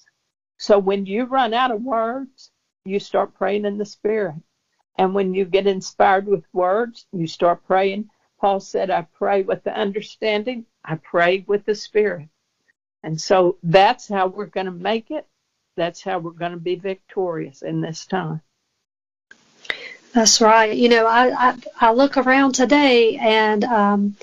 So 0.58 0.80
when 0.80 1.06
you 1.06 1.26
run 1.26 1.54
out 1.54 1.70
of 1.70 1.84
words, 1.84 2.50
you 2.84 3.00
start 3.00 3.36
praying 3.36 3.66
in 3.66 3.78
the 3.78 3.86
Spirit. 3.86 4.42
And 4.98 5.14
when 5.14 5.36
you 5.36 5.46
get 5.46 5.68
inspired 5.68 6.26
with 6.26 6.44
words, 6.52 7.06
you 7.14 7.28
start 7.28 7.64
praying. 7.68 8.10
Paul 8.42 8.60
said, 8.60 8.90
I 8.90 9.06
pray 9.20 9.44
with 9.44 9.64
the 9.64 9.78
understanding, 9.78 10.66
I 10.84 10.96
pray 10.96 11.46
with 11.46 11.64
the 11.66 11.76
Spirit. 11.76 12.30
And 13.04 13.22
so 13.22 13.58
that's 13.62 14.08
how 14.08 14.26
we're 14.26 14.48
going 14.48 14.66
to 14.66 14.72
make 14.72 15.12
it. 15.12 15.28
That's 15.78 16.02
how 16.02 16.18
we're 16.18 16.32
going 16.32 16.54
to 16.54 16.58
be 16.58 16.76
victorious 16.76 17.62
in 17.62 17.82
this 17.82 18.08
time. 18.08 18.42
That's 20.12 20.42
right. 20.42 20.76
You 20.76 20.90
know, 20.90 21.06
I, 21.06 21.50
I, 21.50 21.56
I 21.80 21.92
look 21.92 22.18
around 22.18 22.54
today 22.56 23.18
and 23.18 23.64
um, 23.64 24.16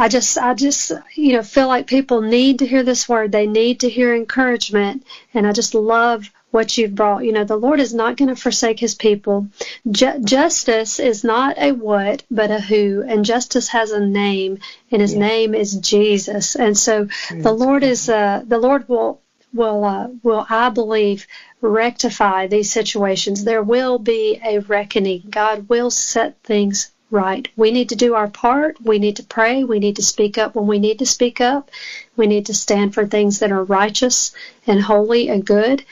I 0.00 0.06
just 0.08 0.38
I 0.38 0.54
just 0.54 0.92
you 1.16 1.32
know 1.32 1.42
feel 1.42 1.66
like 1.66 1.88
people 1.88 2.20
need 2.22 2.60
to 2.60 2.66
hear 2.66 2.84
this 2.84 3.08
word. 3.08 3.32
They 3.32 3.48
need 3.48 3.80
to 3.80 3.90
hear 3.90 4.14
encouragement, 4.14 5.04
and 5.34 5.44
I 5.44 5.52
just 5.52 5.74
love 5.74 6.30
what 6.52 6.78
you've 6.78 6.94
brought. 6.94 7.24
You 7.24 7.32
know, 7.32 7.42
the 7.42 7.56
Lord 7.56 7.80
is 7.80 7.92
not 7.92 8.16
going 8.16 8.28
to 8.28 8.36
forsake 8.36 8.78
His 8.78 8.94
people. 8.94 9.48
Ju- 9.90 10.20
justice 10.20 11.00
is 11.00 11.24
not 11.24 11.58
a 11.58 11.72
what, 11.72 12.22
but 12.30 12.52
a 12.52 12.60
who, 12.60 13.02
and 13.06 13.24
justice 13.24 13.68
has 13.68 13.90
a 13.90 13.98
name, 13.98 14.60
and 14.92 15.02
His 15.02 15.14
yeah. 15.14 15.20
name 15.20 15.54
is 15.54 15.74
Jesus. 15.74 16.54
And 16.54 16.78
so 16.78 17.08
the 17.32 17.52
Lord 17.52 17.82
is 17.82 18.08
uh, 18.08 18.42
the 18.46 18.58
Lord 18.58 18.88
will 18.88 19.20
will 19.52 19.84
uh, 19.84 20.08
will 20.22 20.46
I 20.48 20.68
believe 20.68 21.26
rectify 21.60 22.46
these 22.46 22.70
situations. 22.70 23.42
There 23.42 23.64
will 23.64 23.98
be 23.98 24.40
a 24.44 24.60
reckoning. 24.60 25.24
God 25.28 25.68
will 25.68 25.90
set 25.90 26.40
things 26.44 26.92
right. 27.10 27.48
We 27.56 27.70
need 27.70 27.88
to 27.90 27.96
do 27.96 28.14
our 28.14 28.28
part. 28.28 28.76
We 28.82 28.98
need 28.98 29.16
to 29.16 29.22
pray. 29.22 29.64
We 29.64 29.78
need 29.78 29.96
to 29.96 30.02
speak 30.02 30.38
up 30.38 30.54
when 30.54 30.66
we 30.66 30.78
need 30.78 30.98
to 30.98 31.06
speak 31.06 31.40
up. 31.40 31.70
We 32.16 32.26
need 32.26 32.46
to 32.46 32.54
stand 32.54 32.94
for 32.94 33.06
things 33.06 33.38
that 33.38 33.52
are 33.52 33.64
righteous 33.64 34.32
and 34.66 34.80
holy 34.80 35.28
and 35.28 35.44
good. 35.44 35.84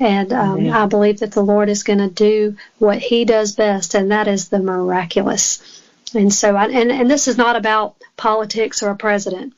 And 0.00 0.32
um, 0.32 0.70
I 0.70 0.86
believe 0.86 1.20
that 1.20 1.32
the 1.32 1.42
Lord 1.42 1.68
is 1.68 1.82
going 1.82 1.98
to 1.98 2.08
do 2.08 2.56
what 2.78 2.98
He 2.98 3.24
does 3.24 3.52
best, 3.52 3.94
and 3.94 4.12
that 4.12 4.28
is 4.28 4.48
the 4.48 4.60
miraculous. 4.60 5.82
And 6.14 6.32
so, 6.32 6.54
I, 6.54 6.66
and 6.66 6.92
and 6.92 7.10
this 7.10 7.26
is 7.26 7.36
not 7.36 7.56
about 7.56 7.96
politics 8.16 8.82
or 8.82 8.90
a 8.90 8.96
president. 8.96 9.54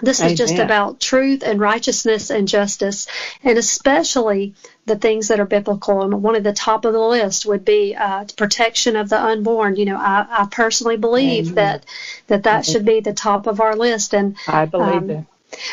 This 0.00 0.20
is 0.20 0.34
just 0.36 0.58
about 0.58 0.98
truth 0.98 1.44
and 1.44 1.60
righteousness 1.60 2.30
and 2.30 2.48
justice, 2.48 3.06
and 3.44 3.56
especially 3.56 4.54
the 4.86 4.96
things 4.96 5.28
that 5.28 5.38
are 5.38 5.46
biblical. 5.46 6.02
And 6.02 6.20
one 6.20 6.34
of 6.34 6.42
the 6.42 6.52
top 6.52 6.84
of 6.84 6.92
the 6.92 7.00
list 7.00 7.46
would 7.46 7.64
be 7.64 7.94
uh, 7.94 8.24
protection 8.36 8.96
of 8.96 9.08
the 9.08 9.22
unborn. 9.22 9.76
You 9.76 9.84
know, 9.84 9.96
I, 9.96 10.26
I 10.28 10.48
personally 10.50 10.96
believe 10.96 11.52
Amen. 11.52 11.54
that 11.54 11.86
that 12.26 12.42
that 12.42 12.66
should 12.66 12.84
be 12.84 13.00
the 13.00 13.12
top 13.12 13.46
of 13.46 13.60
our 13.60 13.76
list. 13.76 14.14
And 14.14 14.36
I 14.48 14.64
believe 14.64 14.94
um, 14.94 15.06
that. 15.06 15.26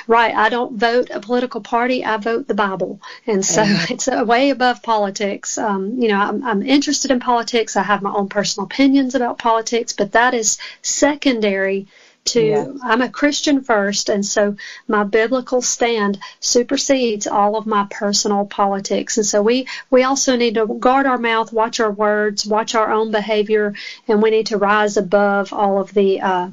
Right. 0.07 0.36
I 0.36 0.49
don't 0.49 0.78
vote 0.78 1.09
a 1.09 1.19
political 1.19 1.61
party. 1.61 2.05
I 2.05 2.17
vote 2.17 2.47
the 2.47 2.53
Bible. 2.53 3.01
And 3.26 3.43
so 3.43 3.63
Amen. 3.63 3.88
it's 3.89 4.07
a 4.07 4.24
way 4.24 4.51
above 4.51 4.84
politics. 4.84 5.57
Um, 5.57 5.99
you 5.99 6.07
know, 6.09 6.19
I'm, 6.19 6.43
I'm 6.43 6.61
interested 6.61 7.09
in 7.09 7.19
politics. 7.19 7.76
I 7.76 7.82
have 7.82 8.03
my 8.03 8.13
own 8.13 8.30
personal 8.30 8.65
opinions 8.65 9.15
about 9.15 9.39
politics, 9.39 9.93
but 9.93 10.11
that 10.11 10.36
is 10.36 10.59
secondary 10.84 11.88
to 12.24 12.41
yes. 12.41 12.69
I'm 12.84 13.01
a 13.01 13.09
Christian 13.09 13.61
first, 13.61 14.09
and 14.09 14.26
so 14.26 14.55
my 14.88 15.03
biblical 15.03 15.61
stand 15.61 16.19
supersedes 16.39 17.28
all 17.28 17.55
of 17.55 17.65
my 17.65 17.88
personal 17.89 18.45
politics. 18.45 19.17
And 19.17 19.26
so 19.26 19.41
we 19.41 19.67
we 19.89 20.03
also 20.03 20.36
need 20.36 20.55
to 20.55 20.67
guard 20.67 21.05
our 21.05 21.17
mouth, 21.17 21.51
watch 21.51 21.80
our 21.80 21.91
words, 21.91 22.45
watch 22.45 22.76
our 22.76 22.91
own 22.91 23.11
behavior, 23.11 23.74
and 24.07 24.22
we 24.22 24.30
need 24.30 24.47
to 24.47 24.57
rise 24.57 24.97
above 24.97 25.51
all 25.51 25.80
of 25.80 25.93
the 25.93 26.22
uh, 26.22 26.49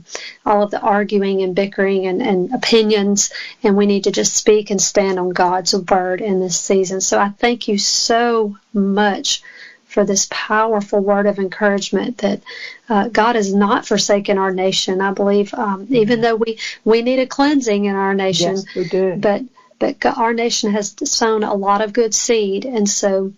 all 0.46 0.62
of 0.62 0.70
the 0.70 0.80
arguing 0.80 1.42
and 1.42 1.54
bickering 1.54 2.06
and, 2.06 2.22
and 2.22 2.54
opinions, 2.54 3.30
and 3.62 3.76
we 3.76 3.86
need 3.86 4.04
to 4.04 4.10
just 4.10 4.34
speak 4.34 4.70
and 4.70 4.80
stand 4.80 5.18
on 5.18 5.30
God's 5.30 5.74
word 5.74 6.20
in 6.20 6.40
this 6.40 6.58
season. 6.58 7.00
So 7.00 7.18
I 7.18 7.28
thank 7.28 7.68
you 7.68 7.78
so 7.78 8.56
much 8.72 9.42
for 9.88 10.04
this 10.04 10.28
powerful 10.30 11.00
word 11.00 11.26
of 11.26 11.38
encouragement 11.38 12.18
that 12.18 12.40
uh, 12.88 13.08
God 13.08 13.36
has 13.36 13.52
not 13.52 13.86
forsaken 13.86 14.38
our 14.38 14.52
nation. 14.52 15.00
I 15.00 15.12
believe, 15.12 15.52
um, 15.54 15.86
mm-hmm. 15.86 15.96
even 15.96 16.20
though 16.20 16.36
we, 16.36 16.58
we 16.84 17.02
need 17.02 17.18
a 17.18 17.26
cleansing 17.26 17.86
in 17.86 17.96
our 17.96 18.14
nation, 18.14 18.56
yes, 18.56 18.74
we 18.76 18.84
do. 18.88 19.16
but 19.16 19.42
but 19.78 20.04
our 20.04 20.34
nation 20.34 20.72
has 20.72 20.94
sown 21.04 21.42
a 21.42 21.54
lot 21.54 21.80
of 21.80 21.92
good 21.92 22.14
seed, 22.14 22.64
and 22.64 22.88
so 22.88 23.32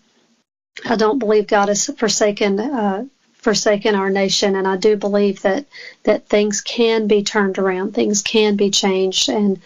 I 0.84 0.96
don't 0.96 1.18
believe 1.18 1.46
God 1.46 1.68
has 1.68 1.86
forsaken 1.86 2.58
uh, 2.58 3.04
forsaken 3.34 3.94
our 3.94 4.10
nation, 4.10 4.56
and 4.56 4.66
I 4.66 4.76
do 4.76 4.96
believe 4.96 5.42
that 5.42 5.66
that 6.04 6.28
things 6.28 6.60
can 6.60 7.06
be 7.06 7.22
turned 7.22 7.58
around, 7.58 7.94
things 7.94 8.22
can 8.22 8.56
be 8.56 8.70
changed, 8.70 9.28
and 9.28 9.60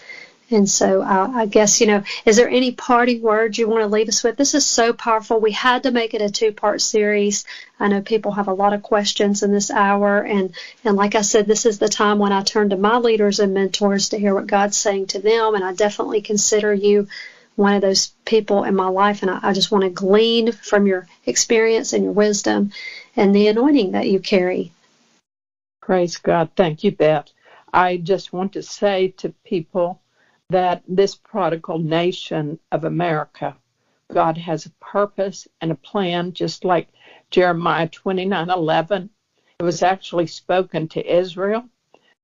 and 0.51 0.68
so 0.68 1.01
uh, 1.01 1.30
I 1.34 1.47
guess, 1.47 1.80
you 1.80 1.86
know, 1.86 2.03
is 2.26 2.36
there 2.36 2.49
any 2.49 2.70
party 2.70 3.18
words 3.18 3.57
you 3.57 3.66
want 3.66 3.82
to 3.82 3.86
leave 3.86 4.09
us 4.09 4.22
with? 4.22 4.36
This 4.36 4.55
is 4.55 4.64
so 4.64 4.92
powerful. 4.92 5.40
We 5.40 5.53
had 5.53 5.84
to 5.84 5.90
make 5.90 6.12
it 6.12 6.20
a 6.20 6.30
two 6.30 6.53
part 6.53 6.80
series. 6.82 7.45
I 7.80 7.88
know 7.88 8.03
people 8.03 8.32
have 8.32 8.49
a 8.49 8.53
lot 8.55 8.74
of 8.74 8.82
questions 8.82 9.42
in 9.42 9.53
this 9.53 9.70
hour. 9.70 10.20
And, 10.20 10.55
and 10.84 10.97
like 10.97 11.14
I 11.14 11.22
said, 11.22 11.47
this 11.47 11.64
is 11.64 11.78
the 11.78 11.88
time 11.88 12.18
when 12.18 12.32
I 12.32 12.42
turn 12.42 12.70
to 12.70 12.76
my 12.76 12.99
leaders 12.99 13.40
and 13.40 13.55
mentors 13.55 14.11
to 14.11 14.18
hear 14.18 14.34
what 14.34 14.47
God's 14.47 14.76
saying 14.76 15.07
to 15.09 15.18
them. 15.18 15.55
And 15.55 15.64
I 15.64 15.72
definitely 15.72 16.20
consider 16.20 16.74
you 16.74 17.09
one 17.57 17.74
of 17.74 17.82
those 17.82 18.12
people 18.26 18.64
in 18.64 18.76
my 18.76 18.88
life. 18.88 19.22
And 19.22 19.30
I, 19.30 19.40
I 19.42 19.53
just 19.55 19.70
want 19.70 19.84
to 19.84 19.90
glean 19.90 20.53
from 20.53 20.86
your 20.86 21.07
experience 21.24 21.95
and 21.95 22.05
your 22.05 22.12
wisdom 22.12 22.70
and 23.16 23.34
the 23.34 23.49
anointing 23.49 23.92
that 23.92 24.09
you 24.09 24.20
carry. 24.20 24.72
Praise 25.80 26.18
God. 26.18 26.51
Thank 26.55 26.84
you, 26.84 26.92
Beth. 26.92 27.26
I 27.72 27.97
just 27.97 28.32
want 28.32 28.53
to 28.53 28.62
say 28.62 29.09
to 29.18 29.30
people, 29.45 30.01
that 30.51 30.82
this 30.86 31.14
prodigal 31.14 31.78
nation 31.78 32.59
of 32.70 32.84
America, 32.84 33.57
God 34.12 34.36
has 34.38 34.66
a 34.66 34.70
purpose 34.80 35.49
and 35.61 35.72
a 35.72 35.76
plan, 35.76 36.32
just 36.32 36.64
like 36.64 36.88
Jeremiah 37.30 37.88
29:11. 37.88 39.09
It 39.59 39.62
was 39.62 39.82
actually 39.82 40.26
spoken 40.26 40.88
to 40.88 41.07
Israel, 41.07 41.64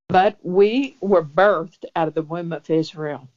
but 0.08 0.36
we 0.42 0.96
were 1.00 1.24
birthed 1.24 1.84
out 1.96 2.08
of 2.08 2.14
the 2.14 2.22
womb 2.22 2.52
of 2.52 2.68
Israel. 2.68 3.28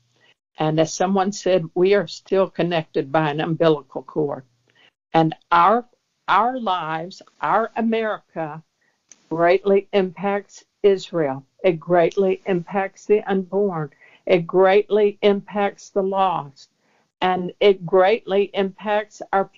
And 0.57 0.79
as 0.79 0.93
someone 0.93 1.31
said, 1.31 1.69
we 1.73 1.93
are 1.93 2.07
still 2.07 2.49
connected 2.49 3.11
by 3.11 3.29
an 3.29 3.39
umbilical 3.39 4.03
cord. 4.03 4.43
And 5.13 5.36
our 5.51 5.86
our 6.27 6.57
lives, 6.59 7.21
our 7.41 7.71
America 7.75 8.63
greatly 9.29 9.88
impacts 9.93 10.63
Israel. 10.84 11.45
It 11.63 11.79
greatly 11.79 12.41
impacts 12.45 13.05
the 13.05 13.21
unborn. 13.23 13.91
It 14.26 14.47
greatly 14.47 15.17
impacts 15.21 15.89
the 15.89 16.03
lost, 16.03 16.69
and 17.21 17.51
it 17.59 17.86
greatly 17.86 18.49
impacts 18.53 19.21
our 19.34 19.49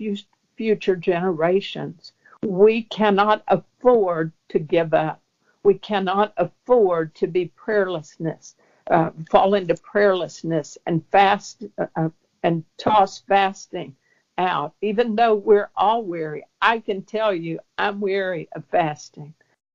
future 0.55 0.95
generations. 0.95 2.13
We 2.41 2.83
cannot 2.83 3.43
afford 3.47 4.31
to 4.49 4.59
give 4.59 4.93
up. 4.93 5.21
We 5.63 5.75
cannot 5.75 6.33
afford 6.37 7.13
to 7.15 7.27
be 7.27 7.51
prayerlessness, 7.55 8.55
uh, 8.89 9.11
fall 9.29 9.53
into 9.53 9.75
prayerlessness 9.75 10.77
and 10.85 11.05
fast 11.11 11.63
uh, 11.77 11.87
uh 11.95 12.09
and 12.43 12.63
toss 12.77 13.19
fasting 13.19 13.95
out. 14.37 14.73
Even 14.81 15.15
though 15.15 15.35
we're 15.35 15.71
all 15.75 16.03
weary, 16.03 16.43
I 16.61 16.79
can 16.79 17.01
tell 17.03 17.33
you, 17.33 17.59
I'm 17.77 17.99
weary 17.99 18.47
of 18.55 18.65
fasting. 18.65 19.33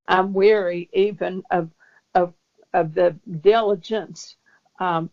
I'm 0.09 0.33
weary 0.33 0.89
even 0.93 1.43
of 1.51 1.71
of 2.15 2.35
of 2.73 2.95
the 2.95 3.17
diligence 3.41 4.37
um, 4.81 5.11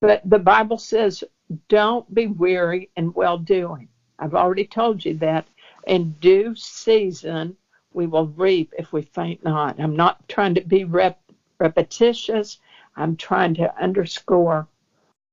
but 0.00 0.22
the 0.24 0.38
Bible 0.40 0.78
says, 0.78 1.24
don't 1.68 2.12
be 2.14 2.28
weary 2.28 2.90
in 2.96 3.12
well 3.14 3.38
doing. 3.38 3.88
I've 4.18 4.34
already 4.34 4.64
told 4.66 5.04
you 5.04 5.14
that. 5.16 5.46
In 5.86 6.12
due 6.20 6.54
season, 6.56 7.56
we 7.94 8.06
will 8.06 8.28
reap 8.28 8.72
if 8.78 8.92
we 8.92 9.02
faint 9.02 9.44
not. 9.44 9.80
I'm 9.80 9.96
not 9.96 10.28
trying 10.28 10.54
to 10.56 10.62
be 10.62 10.84
rep- 10.84 11.20
repetitious. 11.60 12.58
I'm 12.96 13.16
trying 13.16 13.54
to 13.56 13.82
underscore 13.82 14.68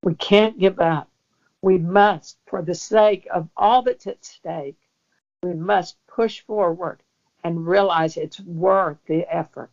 we 0.04 0.16
can't 0.16 0.60
give 0.60 0.80
up. 0.80 1.10
We 1.62 1.78
must, 1.78 2.38
for 2.48 2.64
the 2.64 2.76
sake 2.76 3.28
of 3.34 3.50
all 3.58 3.84
that's 3.84 4.08
at 4.08 4.26
stake, 4.26 4.78
we 5.44 5.54
must 5.56 5.96
push 6.08 6.42
forward 6.42 7.02
and 7.44 7.68
realize 7.68 8.18
it's 8.18 8.40
worth 8.42 8.98
the 9.08 9.26
effort. 9.34 9.72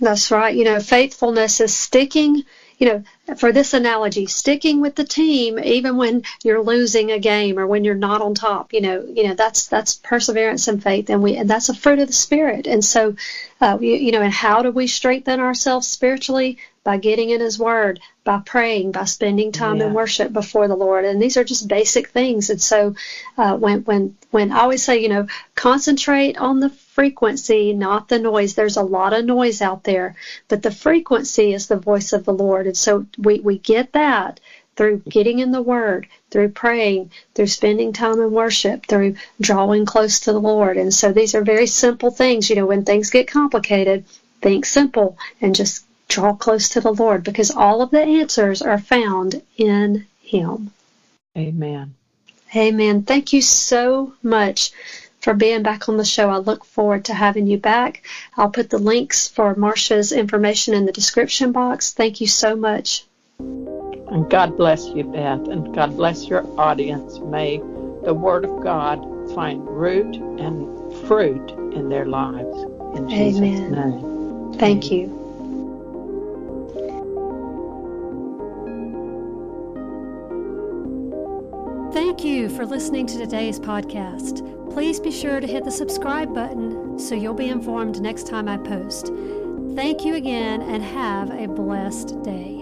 That's 0.00 0.30
right. 0.30 0.54
You 0.54 0.64
know, 0.64 0.80
faithfulness 0.80 1.60
is 1.60 1.74
sticking, 1.74 2.44
you 2.78 2.86
know, 2.86 3.04
for 3.36 3.50
this 3.50 3.72
analogy, 3.72 4.26
sticking 4.26 4.80
with 4.80 4.94
the 4.94 5.04
team 5.04 5.58
even 5.58 5.96
when 5.96 6.22
you're 6.44 6.62
losing 6.62 7.10
a 7.10 7.18
game 7.18 7.58
or 7.58 7.66
when 7.66 7.84
you're 7.84 7.94
not 7.94 8.20
on 8.20 8.34
top. 8.34 8.72
You 8.74 8.82
know, 8.82 9.04
you 9.06 9.26
know 9.26 9.34
that's 9.34 9.66
that's 9.68 9.94
perseverance 9.94 10.68
and 10.68 10.82
faith, 10.82 11.08
and 11.08 11.22
we 11.22 11.36
and 11.36 11.48
that's 11.48 11.70
a 11.70 11.74
fruit 11.74 11.98
of 11.98 12.08
the 12.08 12.12
spirit. 12.12 12.66
And 12.66 12.84
so, 12.84 13.16
uh, 13.60 13.78
you, 13.80 13.94
you 13.94 14.12
know, 14.12 14.20
and 14.20 14.32
how 14.32 14.62
do 14.62 14.70
we 14.70 14.86
strengthen 14.86 15.40
ourselves 15.40 15.88
spiritually? 15.88 16.58
By 16.84 16.98
getting 16.98 17.30
in 17.30 17.40
His 17.40 17.58
Word, 17.58 17.98
by 18.22 18.40
praying, 18.46 18.92
by 18.92 19.06
spending 19.06 19.50
time 19.50 19.78
yeah. 19.78 19.86
in 19.86 19.92
worship 19.92 20.32
before 20.32 20.68
the 20.68 20.76
Lord, 20.76 21.04
and 21.04 21.20
these 21.20 21.36
are 21.36 21.42
just 21.42 21.66
basic 21.66 22.10
things. 22.10 22.48
And 22.48 22.62
so, 22.62 22.94
uh, 23.36 23.56
when 23.56 23.80
when 23.80 24.16
when 24.30 24.52
I 24.52 24.60
always 24.60 24.84
say, 24.84 25.02
you 25.02 25.08
know, 25.08 25.26
concentrate 25.56 26.36
on 26.38 26.60
the 26.60 26.70
frequency, 26.96 27.74
not 27.74 28.08
the 28.08 28.18
noise. 28.18 28.54
There's 28.54 28.78
a 28.78 28.82
lot 28.82 29.12
of 29.12 29.26
noise 29.26 29.60
out 29.60 29.84
there, 29.84 30.14
but 30.48 30.62
the 30.62 30.70
frequency 30.70 31.52
is 31.52 31.66
the 31.66 31.76
voice 31.76 32.14
of 32.14 32.24
the 32.24 32.32
Lord. 32.32 32.66
And 32.66 32.76
so 32.76 33.04
we, 33.18 33.38
we 33.38 33.58
get 33.58 33.92
that 33.92 34.40
through 34.76 35.02
getting 35.06 35.38
in 35.40 35.50
the 35.52 35.60
Word, 35.60 36.06
through 36.30 36.48
praying, 36.48 37.10
through 37.34 37.48
spending 37.48 37.92
time 37.92 38.18
in 38.18 38.30
worship, 38.30 38.86
through 38.86 39.14
drawing 39.38 39.84
close 39.84 40.20
to 40.20 40.32
the 40.32 40.40
Lord. 40.40 40.78
And 40.78 40.92
so 40.92 41.12
these 41.12 41.34
are 41.34 41.42
very 41.42 41.66
simple 41.66 42.10
things. 42.10 42.48
You 42.48 42.56
know, 42.56 42.66
when 42.66 42.82
things 42.82 43.10
get 43.10 43.28
complicated, 43.28 44.04
think 44.40 44.64
simple 44.64 45.18
and 45.42 45.54
just 45.54 45.84
draw 46.08 46.32
close 46.32 46.70
to 46.70 46.80
the 46.80 46.94
Lord 46.94 47.24
because 47.24 47.50
all 47.50 47.82
of 47.82 47.90
the 47.90 48.00
answers 48.00 48.62
are 48.62 48.78
found 48.78 49.42
in 49.58 50.06
Him. 50.22 50.70
Amen. 51.36 51.94
Amen. 52.54 53.02
Thank 53.02 53.34
you 53.34 53.42
so 53.42 54.14
much 54.22 54.72
for 55.26 55.34
being 55.34 55.64
back 55.64 55.88
on 55.88 55.96
the 55.96 56.04
show. 56.04 56.30
I 56.30 56.36
look 56.36 56.64
forward 56.64 57.06
to 57.06 57.14
having 57.14 57.48
you 57.48 57.58
back. 57.58 58.06
I'll 58.36 58.48
put 58.48 58.70
the 58.70 58.78
links 58.78 59.26
for 59.26 59.56
Marsha's 59.56 60.12
information 60.12 60.72
in 60.72 60.86
the 60.86 60.92
description 60.92 61.50
box. 61.50 61.92
Thank 61.92 62.20
you 62.20 62.28
so 62.28 62.54
much. 62.54 63.04
And 63.40 64.30
God 64.30 64.56
bless 64.56 64.86
you, 64.86 65.02
Beth, 65.02 65.48
and 65.48 65.74
God 65.74 65.96
bless 65.96 66.28
your 66.28 66.46
audience. 66.60 67.18
May 67.18 67.58
the 68.04 68.14
Word 68.14 68.44
of 68.44 68.62
God 68.62 69.00
find 69.34 69.68
root 69.68 70.14
and 70.38 70.94
fruit 71.08 71.50
in 71.74 71.88
their 71.88 72.06
lives. 72.06 72.56
In 72.96 73.08
Jesus' 73.08 73.40
Amen. 73.40 73.72
name. 73.72 74.58
Thank 74.60 74.92
you. 74.92 75.25
Thank 81.96 82.22
you 82.22 82.50
for 82.50 82.66
listening 82.66 83.06
to 83.06 83.16
today's 83.16 83.58
podcast. 83.58 84.44
Please 84.70 85.00
be 85.00 85.10
sure 85.10 85.40
to 85.40 85.46
hit 85.46 85.64
the 85.64 85.70
subscribe 85.70 86.34
button 86.34 86.98
so 86.98 87.14
you'll 87.14 87.32
be 87.32 87.48
informed 87.48 88.02
next 88.02 88.26
time 88.26 88.50
I 88.50 88.58
post. 88.58 89.10
Thank 89.74 90.04
you 90.04 90.14
again 90.14 90.60
and 90.60 90.82
have 90.82 91.30
a 91.30 91.48
blessed 91.48 92.22
day. 92.22 92.55